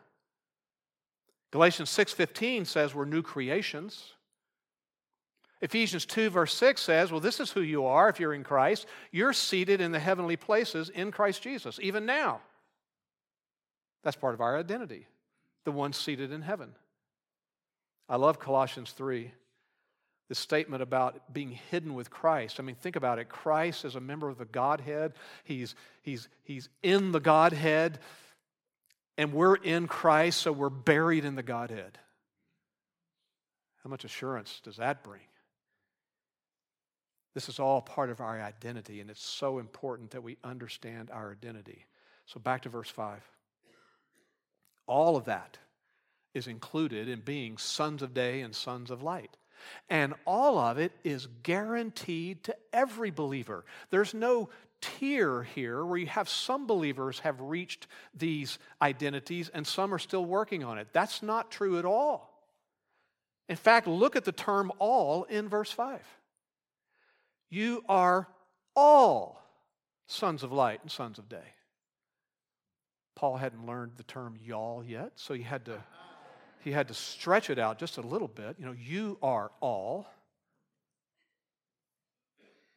[1.51, 4.13] Galatians 6:15 says we're new creations.
[5.61, 8.85] Ephesians 2, verse 6 says, Well, this is who you are if you're in Christ.
[9.11, 12.41] You're seated in the heavenly places in Christ Jesus, even now.
[14.03, 15.07] That's part of our identity,
[15.63, 16.75] the one seated in heaven.
[18.13, 19.31] I love Colossians 3,
[20.29, 22.59] the statement about being hidden with Christ.
[22.59, 23.27] I mean, think about it.
[23.27, 25.13] Christ is a member of the Godhead,
[25.45, 25.73] he's,
[26.03, 27.97] he's, he's in the Godhead,
[29.17, 31.97] and we're in Christ, so we're buried in the Godhead.
[33.83, 35.19] How much assurance does that bring?
[37.33, 41.31] This is all part of our identity, and it's so important that we understand our
[41.31, 41.83] identity.
[42.27, 43.23] So, back to verse 5.
[44.85, 45.57] All of that
[46.33, 49.35] is included in being sons of day and sons of light.
[49.89, 53.63] And all of it is guaranteed to every believer.
[53.91, 54.49] There's no
[54.81, 60.25] tier here where you have some believers have reached these identities and some are still
[60.25, 60.89] working on it.
[60.91, 62.29] That's not true at all.
[63.47, 65.99] In fact, look at the term all in verse 5.
[67.49, 68.27] You are
[68.75, 69.41] all
[70.07, 71.53] sons of light and sons of day.
[73.15, 75.81] Paul hadn't learned the term y'all yet, so he had to
[76.63, 78.55] he had to stretch it out just a little bit.
[78.57, 80.07] You know, you are all.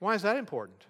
[0.01, 0.83] Why is that important?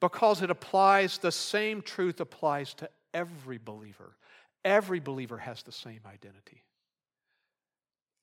[0.00, 4.16] Because it applies, the same truth applies to every believer.
[4.64, 6.62] Every believer has the same identity.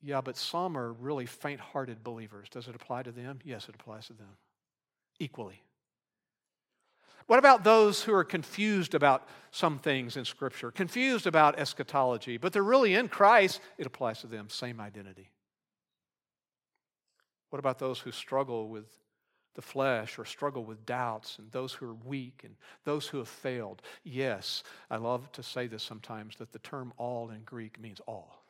[0.02, 2.48] Yeah, but some are really faint hearted believers.
[2.50, 3.40] Does it apply to them?
[3.44, 4.38] Yes, it applies to them
[5.20, 5.62] equally.
[7.28, 12.54] What about those who are confused about some things in Scripture, confused about eschatology, but
[12.54, 13.60] they're really in Christ?
[13.78, 15.30] It applies to them, same identity.
[17.50, 18.86] What about those who struggle with
[19.56, 23.28] the flesh or struggle with doubts and those who are weak and those who have
[23.28, 23.82] failed?
[24.06, 28.42] Yes, I love to say this sometimes that the term all in Greek means all.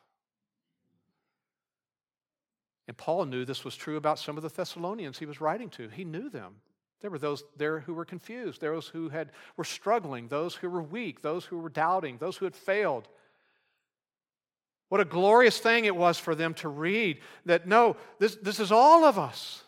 [2.88, 5.90] And Paul knew this was true about some of the Thessalonians he was writing to.
[5.90, 6.56] He knew them.
[7.02, 10.82] There were those there who were confused, those who had, were struggling, those who were
[10.82, 13.08] weak, those who were doubting, those who had failed.
[14.90, 18.72] What a glorious thing it was for them to read that no, this, this is
[18.72, 19.64] all of us.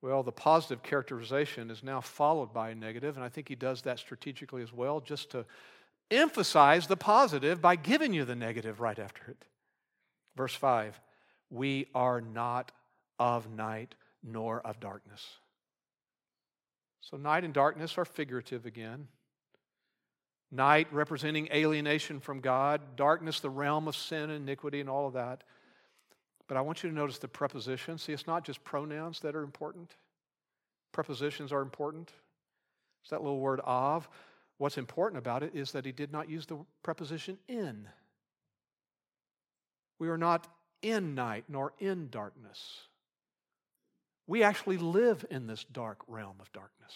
[0.00, 3.82] Well, the positive characterization is now followed by a negative, and I think he does
[3.82, 5.44] that strategically as well, just to
[6.10, 9.44] emphasize the positive by giving you the negative right after it.
[10.34, 10.98] Verse 5
[11.50, 12.72] We are not
[13.20, 15.26] of night nor of darkness.
[17.00, 19.08] So, night and darkness are figurative again.
[20.50, 25.42] Night representing alienation from God, darkness, the realm of sin, iniquity, and all of that.
[26.46, 27.98] But I want you to notice the preposition.
[27.98, 29.96] See, it's not just pronouns that are important,
[30.92, 32.12] prepositions are important.
[33.02, 34.08] It's that little word of.
[34.58, 37.88] What's important about it is that he did not use the preposition in.
[39.98, 40.46] We are not
[40.82, 42.82] in night nor in darkness.
[44.26, 46.92] We actually live in this dark realm of darkness.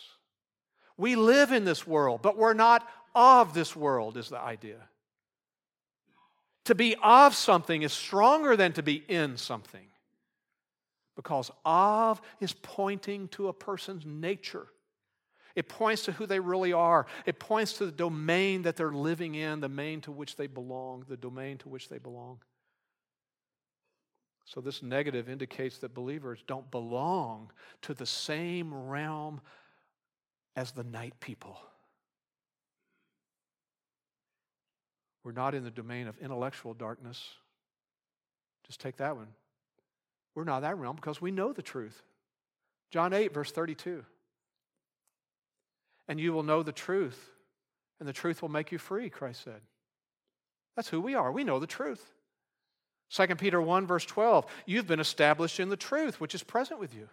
[0.97, 4.79] We live in this world, but we're not of this world, is the idea.
[6.67, 9.87] To be of something is stronger than to be in something
[11.15, 14.67] because of is pointing to a person's nature.
[15.55, 17.07] It points to who they really are.
[17.25, 21.05] It points to the domain that they're living in, the domain to which they belong,
[21.09, 22.39] the domain to which they belong.
[24.47, 27.51] So, this negative indicates that believers don't belong
[27.83, 29.41] to the same realm
[30.55, 31.59] as the night people.
[35.25, 37.29] We're not in the domain of intellectual darkness.
[38.65, 39.27] Just take that one.
[40.37, 42.01] We're not that realm because we know the truth.
[42.93, 44.05] John 8, verse 32.
[46.07, 47.31] And you will know the truth,
[47.99, 49.61] and the truth will make you free, Christ said.
[50.77, 51.33] That's who we are.
[51.33, 52.13] We know the truth.
[53.11, 56.95] 2 Peter 1, verse 12, you've been established in the truth, which is present with
[56.95, 57.09] you.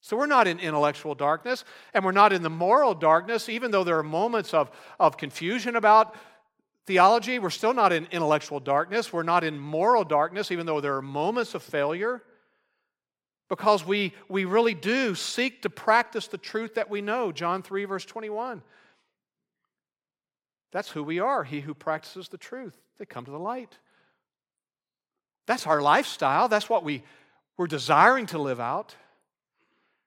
[0.00, 3.82] So we're not in intellectual darkness, and we're not in the moral darkness, even though
[3.82, 4.70] there are moments of,
[5.00, 6.14] of confusion about
[6.86, 7.40] theology.
[7.40, 9.12] We're still not in intellectual darkness.
[9.12, 12.22] We're not in moral darkness, even though there are moments of failure,
[13.48, 17.32] because we, we really do seek to practice the truth that we know.
[17.32, 18.62] John 3, verse 21.
[20.70, 22.76] That's who we are, he who practices the truth.
[22.98, 23.76] They come to the light.
[25.48, 26.46] That's our lifestyle.
[26.48, 27.02] That's what we,
[27.56, 28.94] we're desiring to live out.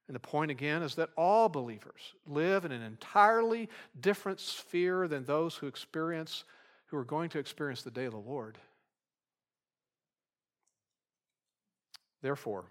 [0.07, 3.67] And the point again is that all believers live in an entirely
[3.99, 6.43] different sphere than those who experience,
[6.87, 8.59] who are going to experience the day of the Lord.
[12.21, 12.65] Therefore,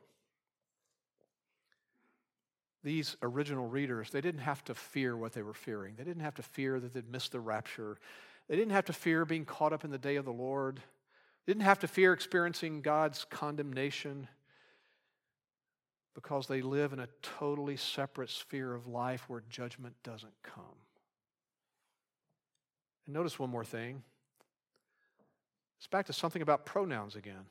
[2.84, 5.94] these original readers, they didn't have to fear what they were fearing.
[5.96, 7.96] They didn't have to fear that they'd miss the rapture.
[8.48, 10.80] They didn't have to fear being caught up in the day of the Lord
[11.46, 14.28] didn't have to fear experiencing God's condemnation
[16.14, 20.64] because they live in a totally separate sphere of life where judgment doesn't come.
[23.06, 24.02] And notice one more thing.
[25.78, 27.46] It's back to something about pronouns again.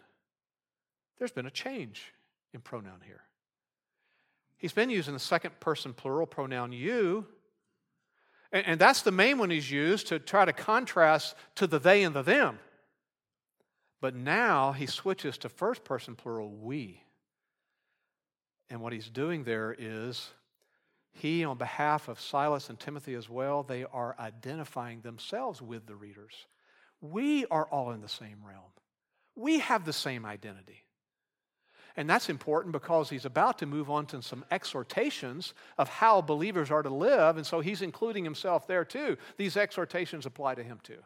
[1.17, 2.13] There's been a change
[2.53, 3.21] in pronoun here.
[4.57, 7.25] He's been using the second person plural pronoun you,
[8.51, 12.15] and, that's the main one he's used to try to contrast to the they and
[12.15, 12.57] the them.
[14.01, 17.03] But now he switches to first person plural, we.
[18.69, 20.29] And what he's doing there is
[21.11, 25.95] he, on behalf of Silas and Timothy as well, they are identifying themselves with the
[25.95, 26.33] readers.
[27.01, 28.71] We are all in the same realm,
[29.35, 30.83] we have the same identity.
[31.97, 36.71] And that's important because he's about to move on to some exhortations of how believers
[36.71, 37.35] are to live.
[37.35, 39.17] And so he's including himself there too.
[39.35, 40.99] These exhortations apply to him too.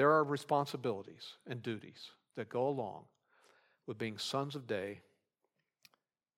[0.00, 3.02] There are responsibilities and duties that go along
[3.86, 5.00] with being sons of day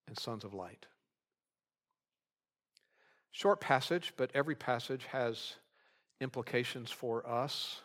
[0.09, 0.85] and sons of light.
[3.31, 5.55] Short passage, but every passage has
[6.21, 7.81] implications for us.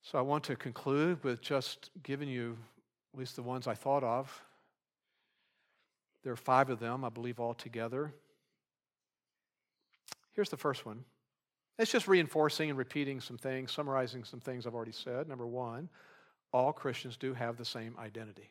[0.00, 2.56] So I want to conclude with just giving you
[3.12, 4.42] at least the ones I thought of.
[6.22, 8.14] There are five of them, I believe, all together.
[10.32, 11.04] Here's the first one
[11.78, 15.28] it's just reinforcing and repeating some things, summarizing some things I've already said.
[15.28, 15.88] Number one,
[16.52, 18.50] all Christians do have the same identity.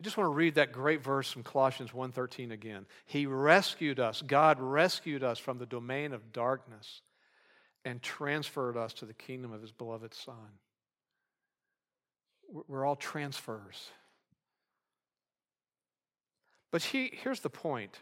[0.00, 2.86] I just want to read that great verse from Colossians 1:13 again.
[3.06, 4.22] He rescued us.
[4.22, 7.02] God rescued us from the domain of darkness
[7.84, 10.58] and transferred us to the kingdom of his beloved son.
[12.68, 13.90] We're all transfers.
[16.70, 17.98] But he, here's the point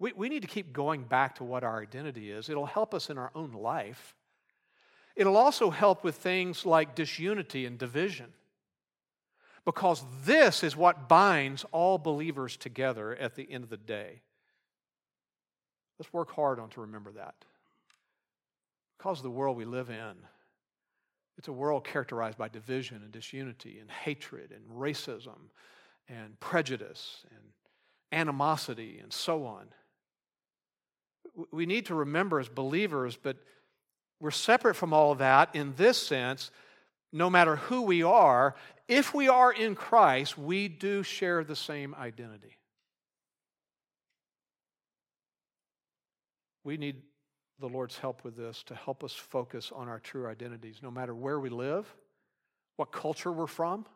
[0.00, 2.48] we, we need to keep going back to what our identity is.
[2.48, 4.14] It'll help us in our own life.
[5.14, 8.32] It'll also help with things like disunity and division.
[9.66, 14.22] Because this is what binds all believers together at the end of the day.
[15.98, 17.34] Let's work hard on to remember that.
[18.96, 20.14] Because of the world we live in,
[21.36, 25.38] it's a world characterized by division and disunity and hatred and racism
[26.08, 27.40] and prejudice and
[28.18, 29.66] animosity and so on
[31.50, 33.36] we need to remember as believers, but
[34.20, 36.50] we're separate from all of that in this sense.
[37.12, 38.54] No matter who we are,
[38.86, 42.56] if we are in Christ, we do share the same identity.
[46.62, 47.02] We need
[47.58, 51.14] the Lord's help with this to help us focus on our true identities, no matter
[51.14, 51.92] where we live,
[52.76, 53.86] what culture we're from,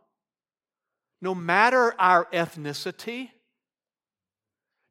[1.20, 3.30] no matter our ethnicity.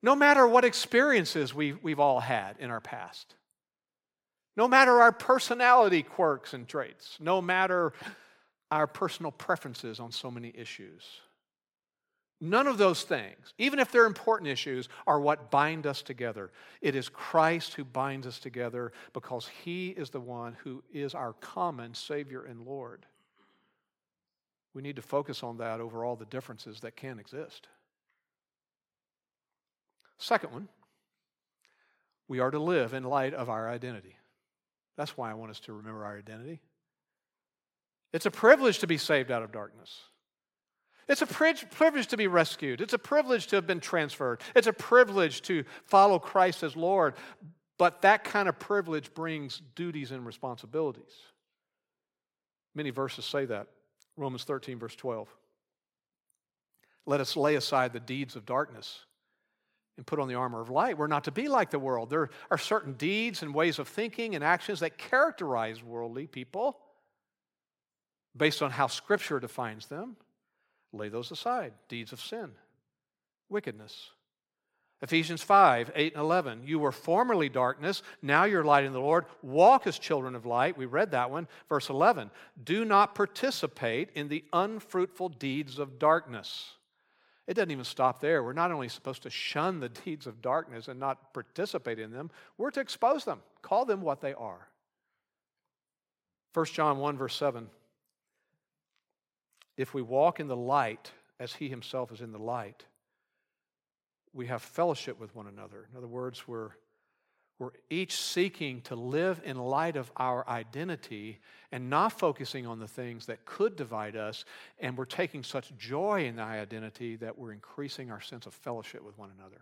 [0.04, 3.36] No matter what experiences we, we've all had in our past,
[4.58, 7.94] no matter our personality quirks and traits, no matter
[8.70, 11.04] our personal preferences on so many issues,
[12.42, 16.52] none of those things, even if they're important issues, are what bind us together.
[16.82, 21.32] It is Christ who binds us together because he is the one who is our
[21.32, 23.06] common Savior and Lord.
[24.74, 27.70] We need to focus on that over all the differences that can exist.
[30.24, 30.70] Second one,
[32.30, 34.16] we are to live in light of our identity.
[34.96, 36.62] That's why I want us to remember our identity.
[38.14, 40.00] It's a privilege to be saved out of darkness.
[41.10, 42.80] It's a privilege to be rescued.
[42.80, 44.40] It's a privilege to have been transferred.
[44.56, 47.16] It's a privilege to follow Christ as Lord.
[47.78, 51.12] But that kind of privilege brings duties and responsibilities.
[52.74, 53.68] Many verses say that.
[54.16, 55.28] Romans 13, verse 12.
[57.06, 59.04] Let us lay aside the deeds of darkness
[59.98, 62.10] and put on the armor of light, we're not to be like the world.
[62.10, 66.80] There are certain deeds and ways of thinking and actions that characterize worldly people
[68.36, 70.16] based on how Scripture defines them.
[70.94, 72.52] Lay those aside deeds of sin,
[73.50, 74.10] wickedness.
[75.02, 76.62] Ephesians 5 8 and 11.
[76.66, 79.26] You were formerly darkness, now you're light in the Lord.
[79.42, 80.78] Walk as children of light.
[80.78, 81.48] We read that one.
[81.68, 82.30] Verse 11.
[82.64, 86.76] Do not participate in the unfruitful deeds of darkness.
[87.46, 88.42] It doesn't even stop there.
[88.44, 92.32] We're not only supposed to shun the deeds of darkness and not participate in them,
[92.58, 94.68] we're to expose them, call them what they are.
[96.54, 97.68] 1 John 1, verse 7
[99.76, 102.86] If we walk in the light as he himself is in the light,
[104.34, 105.88] we have fellowship with one another.
[105.92, 106.70] In other words, we're
[107.60, 111.40] we're each seeking to live in light of our identity
[111.72, 114.44] and not focusing on the things that could divide us.
[114.80, 119.04] And we're taking such joy in that identity that we're increasing our sense of fellowship
[119.04, 119.62] with one another.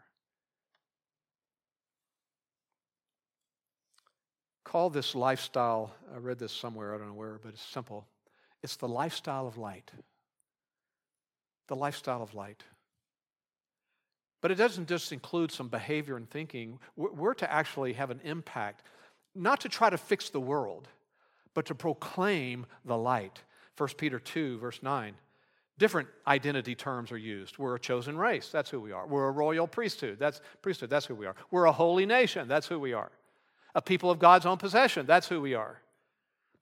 [4.64, 8.08] Call this lifestyle, I read this somewhere, I don't know where, but it's simple.
[8.64, 9.92] It's the lifestyle of light.
[11.68, 12.64] The lifestyle of light.
[14.42, 16.80] But it doesn't just include some behavior and thinking.
[16.96, 18.84] We're to actually have an impact,
[19.36, 20.88] not to try to fix the world,
[21.54, 23.39] but to proclaim the light.
[23.78, 25.14] 1 Peter 2, verse 9.
[25.78, 27.58] Different identity terms are used.
[27.60, 28.50] We're a chosen race.
[28.52, 29.06] That's who we are.
[29.08, 30.18] We're a royal priesthood.
[30.20, 30.89] That's priesthood.
[30.89, 31.36] That's who we are.
[31.52, 32.48] We're a holy nation.
[32.48, 33.12] That's who we are.
[33.74, 35.06] A people of God's own possession.
[35.06, 35.78] That's who we are.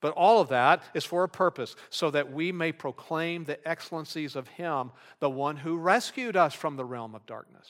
[0.02, 4.36] But all of that is for a purpose, so that we may proclaim the excellencies
[4.36, 7.68] of Him, the one who rescued us from the realm of darkness.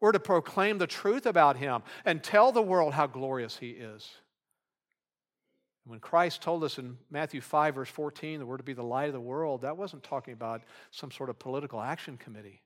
[0.00, 4.08] We're to proclaim the truth about Him and tell the world how glorious He is.
[5.86, 9.06] When Christ told us in Matthew 5, verse 14, that we're to be the light
[9.06, 12.60] of the world, that wasn't talking about some sort of political action committee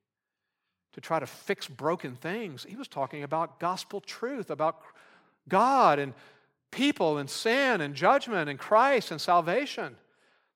[0.94, 2.64] to try to fix broken things.
[2.68, 4.80] He was talking about gospel truth, about
[5.48, 6.14] God and
[6.70, 9.96] people and sin and judgment and Christ and salvation.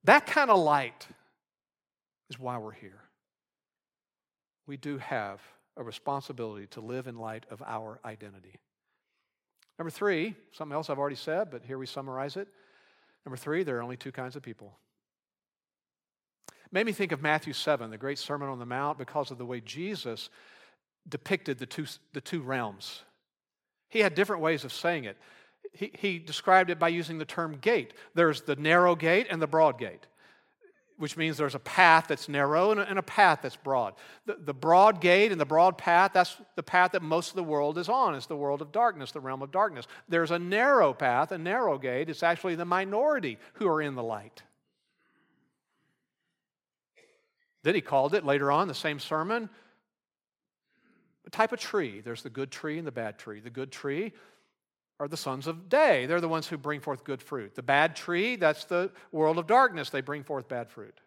[0.05, 1.07] That kind of light
[2.31, 3.01] is why we're here.
[4.67, 5.41] We do have
[5.77, 8.55] a responsibility to live in light of our identity.
[9.79, 12.49] Number three, something else I've already said, but here we summarize it.
[13.27, 14.79] Number three, there are only two kinds of people.
[16.71, 19.45] made me think of Matthew 7, the great Sermon on the Mount, because of the
[19.47, 20.29] way Jesus
[21.09, 23.03] depicted the two, the two realms.
[23.89, 25.17] He had different ways of saying it
[25.75, 27.93] he, he described it by using the term gate.
[28.15, 30.07] There's the narrow gate and the broad gate,
[30.99, 33.95] which means there's a path that's narrow and a, and a path that's broad.
[34.25, 37.43] The, the broad gate and the broad path, that's the path that most of the
[37.43, 38.15] world is on.
[38.15, 39.87] is the world of darkness, the realm of darkness.
[40.09, 42.09] There's a narrow path, a narrow gate.
[42.09, 44.43] It's actually the minority who are in the light.
[47.65, 49.49] Then he called it later on, the same sermon,
[51.27, 52.03] a type of tree.
[52.03, 53.41] There's the good tree and the bad tree.
[53.41, 54.13] The good tree
[55.05, 56.07] are the sons of day.
[56.07, 57.55] They're the ones who bring forth good fruit.
[57.55, 59.91] The bad tree, that's the world of darkness.
[59.91, 60.99] They bring forth bad fruit.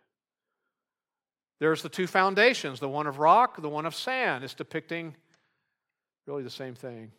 [1.60, 4.44] There's the two foundations, the one of rock, the one of sand.
[4.44, 5.16] It's depicting
[6.28, 7.12] really the same thing.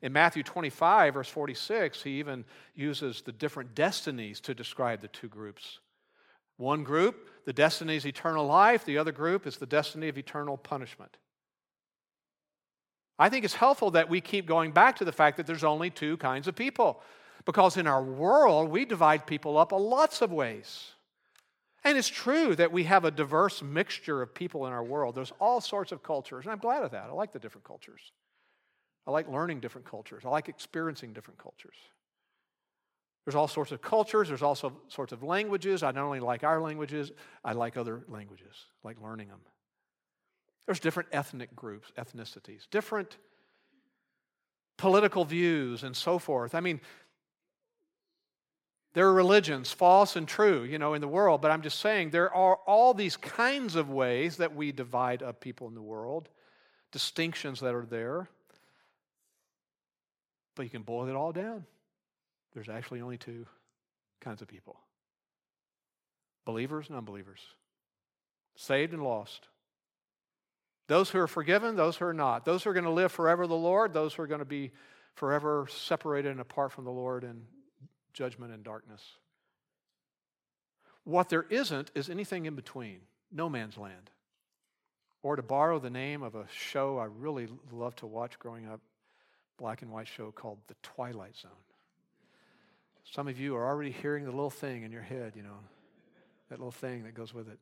[0.00, 5.28] In Matthew 25, verse 46, he even uses the different destinies to describe the two
[5.28, 5.80] groups.
[6.56, 10.56] One group, the destiny is eternal life, the other group is the destiny of eternal
[10.56, 11.18] punishment.
[13.18, 15.90] I think it's helpful that we keep going back to the fact that there's only
[15.90, 17.02] two kinds of people.
[17.44, 20.92] Because in our world, we divide people up a lots of ways.
[21.84, 25.14] And it's true that we have a diverse mixture of people in our world.
[25.14, 27.04] There's all sorts of cultures, and I'm glad of that.
[27.08, 28.00] I like the different cultures.
[29.06, 30.24] I like learning different cultures.
[30.24, 31.76] I like experiencing different cultures.
[33.24, 35.82] There's all sorts of cultures, there's all sorts of languages.
[35.82, 37.12] I not only like our languages,
[37.44, 38.54] I like other languages,
[38.84, 39.40] I like learning them.
[40.68, 43.16] There's different ethnic groups, ethnicities, different
[44.76, 46.54] political views, and so forth.
[46.54, 46.78] I mean,
[48.92, 52.10] there are religions, false and true, you know, in the world, but I'm just saying
[52.10, 56.28] there are all these kinds of ways that we divide up people in the world,
[56.92, 58.28] distinctions that are there.
[60.54, 61.64] But you can boil it all down.
[62.52, 63.46] There's actually only two
[64.20, 64.78] kinds of people
[66.44, 67.40] believers and unbelievers,
[68.54, 69.48] saved and lost.
[70.88, 72.44] Those who are forgiven, those who are not.
[72.44, 74.72] Those who are going to live forever the Lord, those who are going to be
[75.14, 77.42] forever separated and apart from the Lord in
[78.14, 79.04] judgment and darkness.
[81.04, 84.10] What there isn't is anything in between, no man's land.
[85.22, 88.80] Or to borrow the name of a show I really loved to watch growing up,
[89.58, 91.50] black and white show called The Twilight Zone.
[93.12, 95.58] Some of you are already hearing the little thing in your head, you know,
[96.48, 97.58] that little thing that goes with it.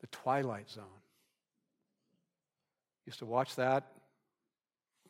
[0.00, 0.99] The Twilight Zone.
[3.10, 3.82] Used to watch that,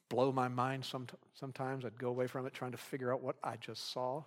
[0.09, 1.07] blow my mind some,
[1.38, 1.84] sometimes.
[1.84, 4.22] I'd go away from it trying to figure out what I just saw.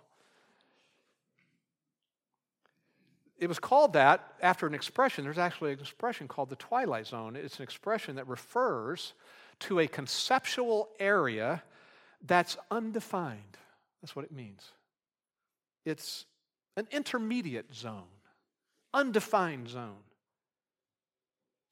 [3.36, 5.24] It was called that after an expression.
[5.24, 7.34] There's actually an expression called the twilight zone.
[7.34, 9.12] It's an expression that refers
[9.60, 11.60] to a conceptual area
[12.24, 13.58] that's undefined.
[14.02, 14.62] That's what it means.
[15.84, 16.26] It's
[16.76, 18.04] an intermediate zone,
[18.92, 19.96] undefined zone.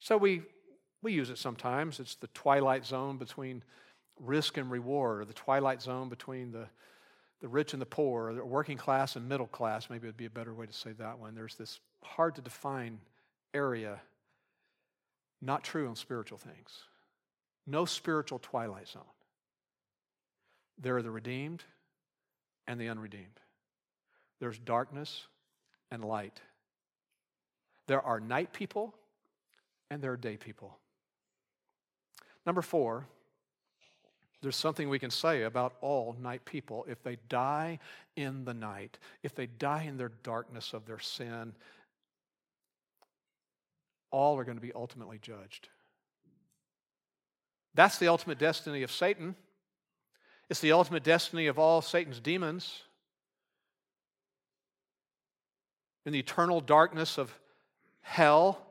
[0.00, 0.42] So we
[1.02, 1.98] we use it sometimes.
[2.00, 3.62] It's the twilight zone between
[4.20, 6.66] risk and reward, or the twilight zone between the,
[7.40, 9.90] the rich and the poor, or the working class and middle class.
[9.90, 11.34] Maybe it would be a better way to say that one.
[11.34, 13.00] There's this hard to define
[13.52, 14.00] area,
[15.40, 16.84] not true on spiritual things.
[17.66, 19.02] No spiritual twilight zone.
[20.80, 21.62] There are the redeemed
[22.68, 23.26] and the unredeemed.
[24.38, 25.26] There's darkness
[25.90, 26.40] and light.
[27.88, 28.94] There are night people
[29.90, 30.76] and there are day people.
[32.46, 33.06] Number four,
[34.40, 36.84] there's something we can say about all night people.
[36.88, 37.78] If they die
[38.16, 41.52] in the night, if they die in their darkness of their sin,
[44.10, 45.68] all are going to be ultimately judged.
[47.74, 49.36] That's the ultimate destiny of Satan.
[50.50, 52.82] It's the ultimate destiny of all Satan's demons.
[56.04, 57.32] In the eternal darkness of
[58.02, 58.66] hell,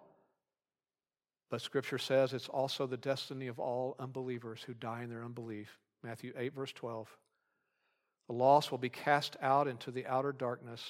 [1.51, 5.67] but Scripture says it's also the destiny of all unbelievers who die in their unbelief.
[6.01, 7.09] Matthew 8, verse 12.
[8.29, 10.81] The lost will be cast out into the outer darkness,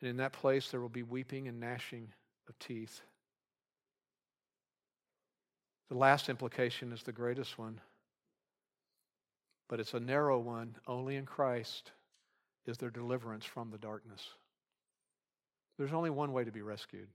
[0.00, 2.08] and in that place there will be weeping and gnashing
[2.48, 3.02] of teeth.
[5.90, 7.78] The last implication is the greatest one,
[9.68, 10.74] but it's a narrow one.
[10.86, 11.90] Only in Christ
[12.64, 14.26] is there deliverance from the darkness.
[15.76, 17.08] There's only one way to be rescued.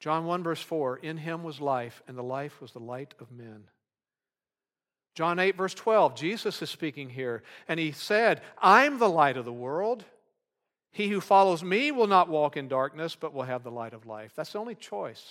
[0.00, 3.30] John 1, verse 4 In him was life, and the life was the light of
[3.30, 3.64] men.
[5.14, 9.44] John 8, verse 12, Jesus is speaking here, and he said, I'm the light of
[9.44, 10.04] the world.
[10.92, 14.06] He who follows me will not walk in darkness, but will have the light of
[14.06, 14.32] life.
[14.34, 15.24] That's the only choice.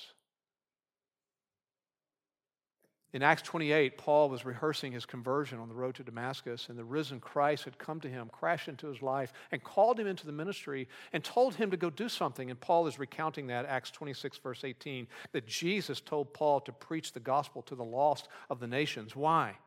[3.11, 6.83] In Acts 28, Paul was rehearsing his conversion on the road to Damascus, and the
[6.85, 10.31] risen Christ had come to him, crashed into his life, and called him into the
[10.31, 12.51] ministry and told him to go do something.
[12.51, 17.11] And Paul is recounting that, Acts 26, verse 18, that Jesus told Paul to preach
[17.13, 19.15] the gospel to the lost of the nations.
[19.15, 19.57] Why?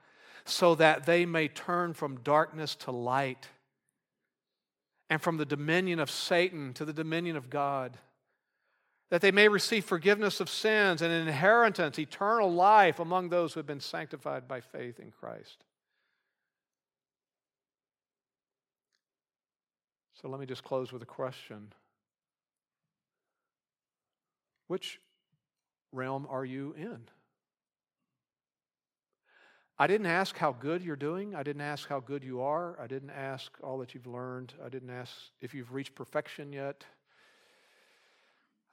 [0.45, 3.49] So that they may turn from darkness to light
[5.11, 7.99] and from the dominion of Satan to the dominion of God
[9.13, 13.67] that they may receive forgiveness of sins and inheritance, eternal life among those who have
[13.67, 15.65] been sanctified by faith in Christ.
[20.15, 21.75] So let me just close with a question
[24.69, 24.99] Which
[25.93, 27.01] realm are you in?
[29.79, 31.35] I didn't ask how good you're doing.
[31.35, 32.81] I didn't ask how good you are.
[32.81, 34.55] I didn't ask all that you've learned.
[34.65, 36.87] I didn't ask if you've reached perfection yet.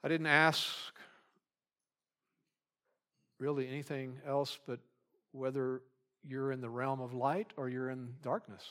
[0.02, 0.66] I didn't ask
[3.38, 4.80] really anything else but
[5.32, 5.82] whether
[6.26, 8.62] you're in the realm of light or you're in darkness.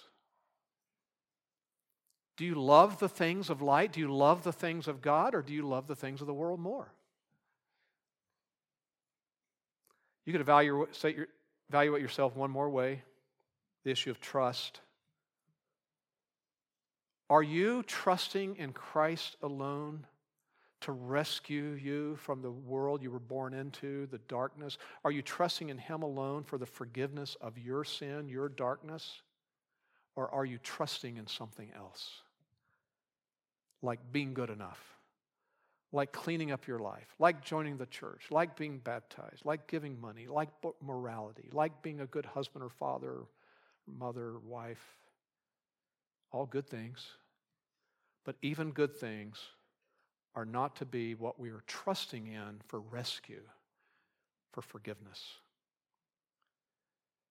[2.38, 3.92] Do you love the things of light?
[3.94, 6.34] Do you love the things of God or do you love the things of the
[6.34, 6.92] world more?
[10.26, 11.28] You could evaluate, your,
[11.70, 13.02] evaluate yourself one more way
[13.84, 14.82] the issue of trust.
[17.30, 20.06] Are you trusting in Christ alone
[20.82, 24.78] to rescue you from the world you were born into, the darkness?
[25.04, 29.22] Are you trusting in Him alone for the forgiveness of your sin, your darkness?
[30.16, 32.10] Or are you trusting in something else?
[33.82, 34.80] Like being good enough,
[35.94, 40.28] like cleaning up your life, like joining the church, like being baptized, like giving money,
[40.28, 40.50] like
[40.82, 43.20] morality, like being a good husband or father,
[43.88, 44.84] mother, wife.
[46.32, 47.06] All good things.
[48.24, 49.40] But even good things
[50.36, 53.42] are not to be what we are trusting in for rescue,
[54.52, 55.24] for forgiveness.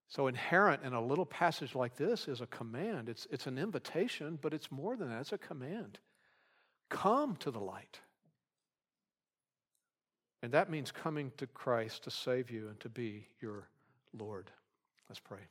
[0.07, 3.09] So, inherent in a little passage like this is a command.
[3.09, 5.99] It's, it's an invitation, but it's more than that, it's a command.
[6.89, 7.99] Come to the light.
[10.41, 13.67] And that means coming to Christ to save you and to be your
[14.17, 14.49] Lord.
[15.09, 15.41] Let's pray.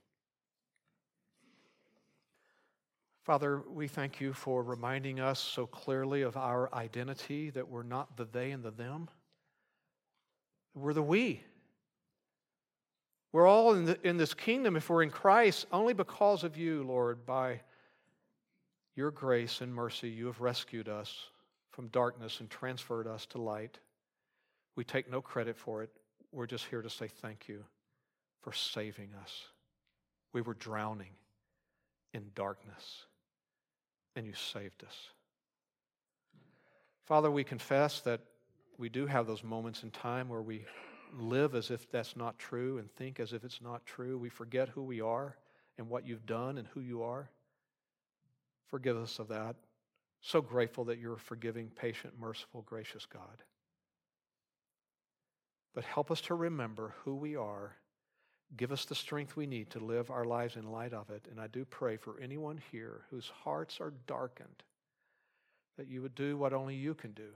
[3.29, 8.16] Father, we thank you for reminding us so clearly of our identity that we're not
[8.16, 9.07] the they and the them.
[10.74, 11.43] We're the we.
[13.35, 16.83] We're all in, the, in this kingdom, if we're in Christ, only because of you,
[16.85, 17.61] Lord, by
[18.97, 21.14] your grace and mercy, you have rescued us
[21.72, 23.79] from darkness and transferred us to light.
[24.74, 25.91] We take no credit for it.
[26.33, 27.62] We're just here to say thank you
[28.41, 29.33] for saving us.
[30.33, 31.12] We were drowning
[32.14, 33.03] in darkness
[34.17, 34.97] and you saved us.
[37.05, 38.21] Father, we confess that
[38.79, 40.65] we do have those moments in time where we
[41.19, 44.19] live as if that's not true and think as if it's not true.
[44.19, 45.37] We forget who we are
[45.79, 47.31] and what you've done and who you are.
[48.67, 49.57] Forgive us of that.
[50.21, 53.43] So grateful that you're a forgiving, patient, merciful, gracious God.
[55.75, 57.75] But help us to remember who we are
[58.57, 61.24] Give us the strength we need to live our lives in light of it.
[61.30, 64.62] And I do pray for anyone here whose hearts are darkened
[65.76, 67.28] that you would do what only you can do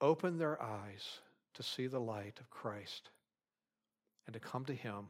[0.00, 1.20] open their eyes
[1.54, 3.10] to see the light of Christ
[4.26, 5.06] and to come to Him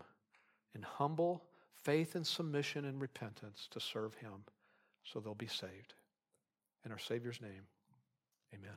[0.75, 1.45] in humble
[1.83, 4.45] faith and submission and repentance to serve Him
[5.05, 5.95] so they'll be saved.
[6.85, 7.63] In our Savior's name,
[8.55, 8.77] amen.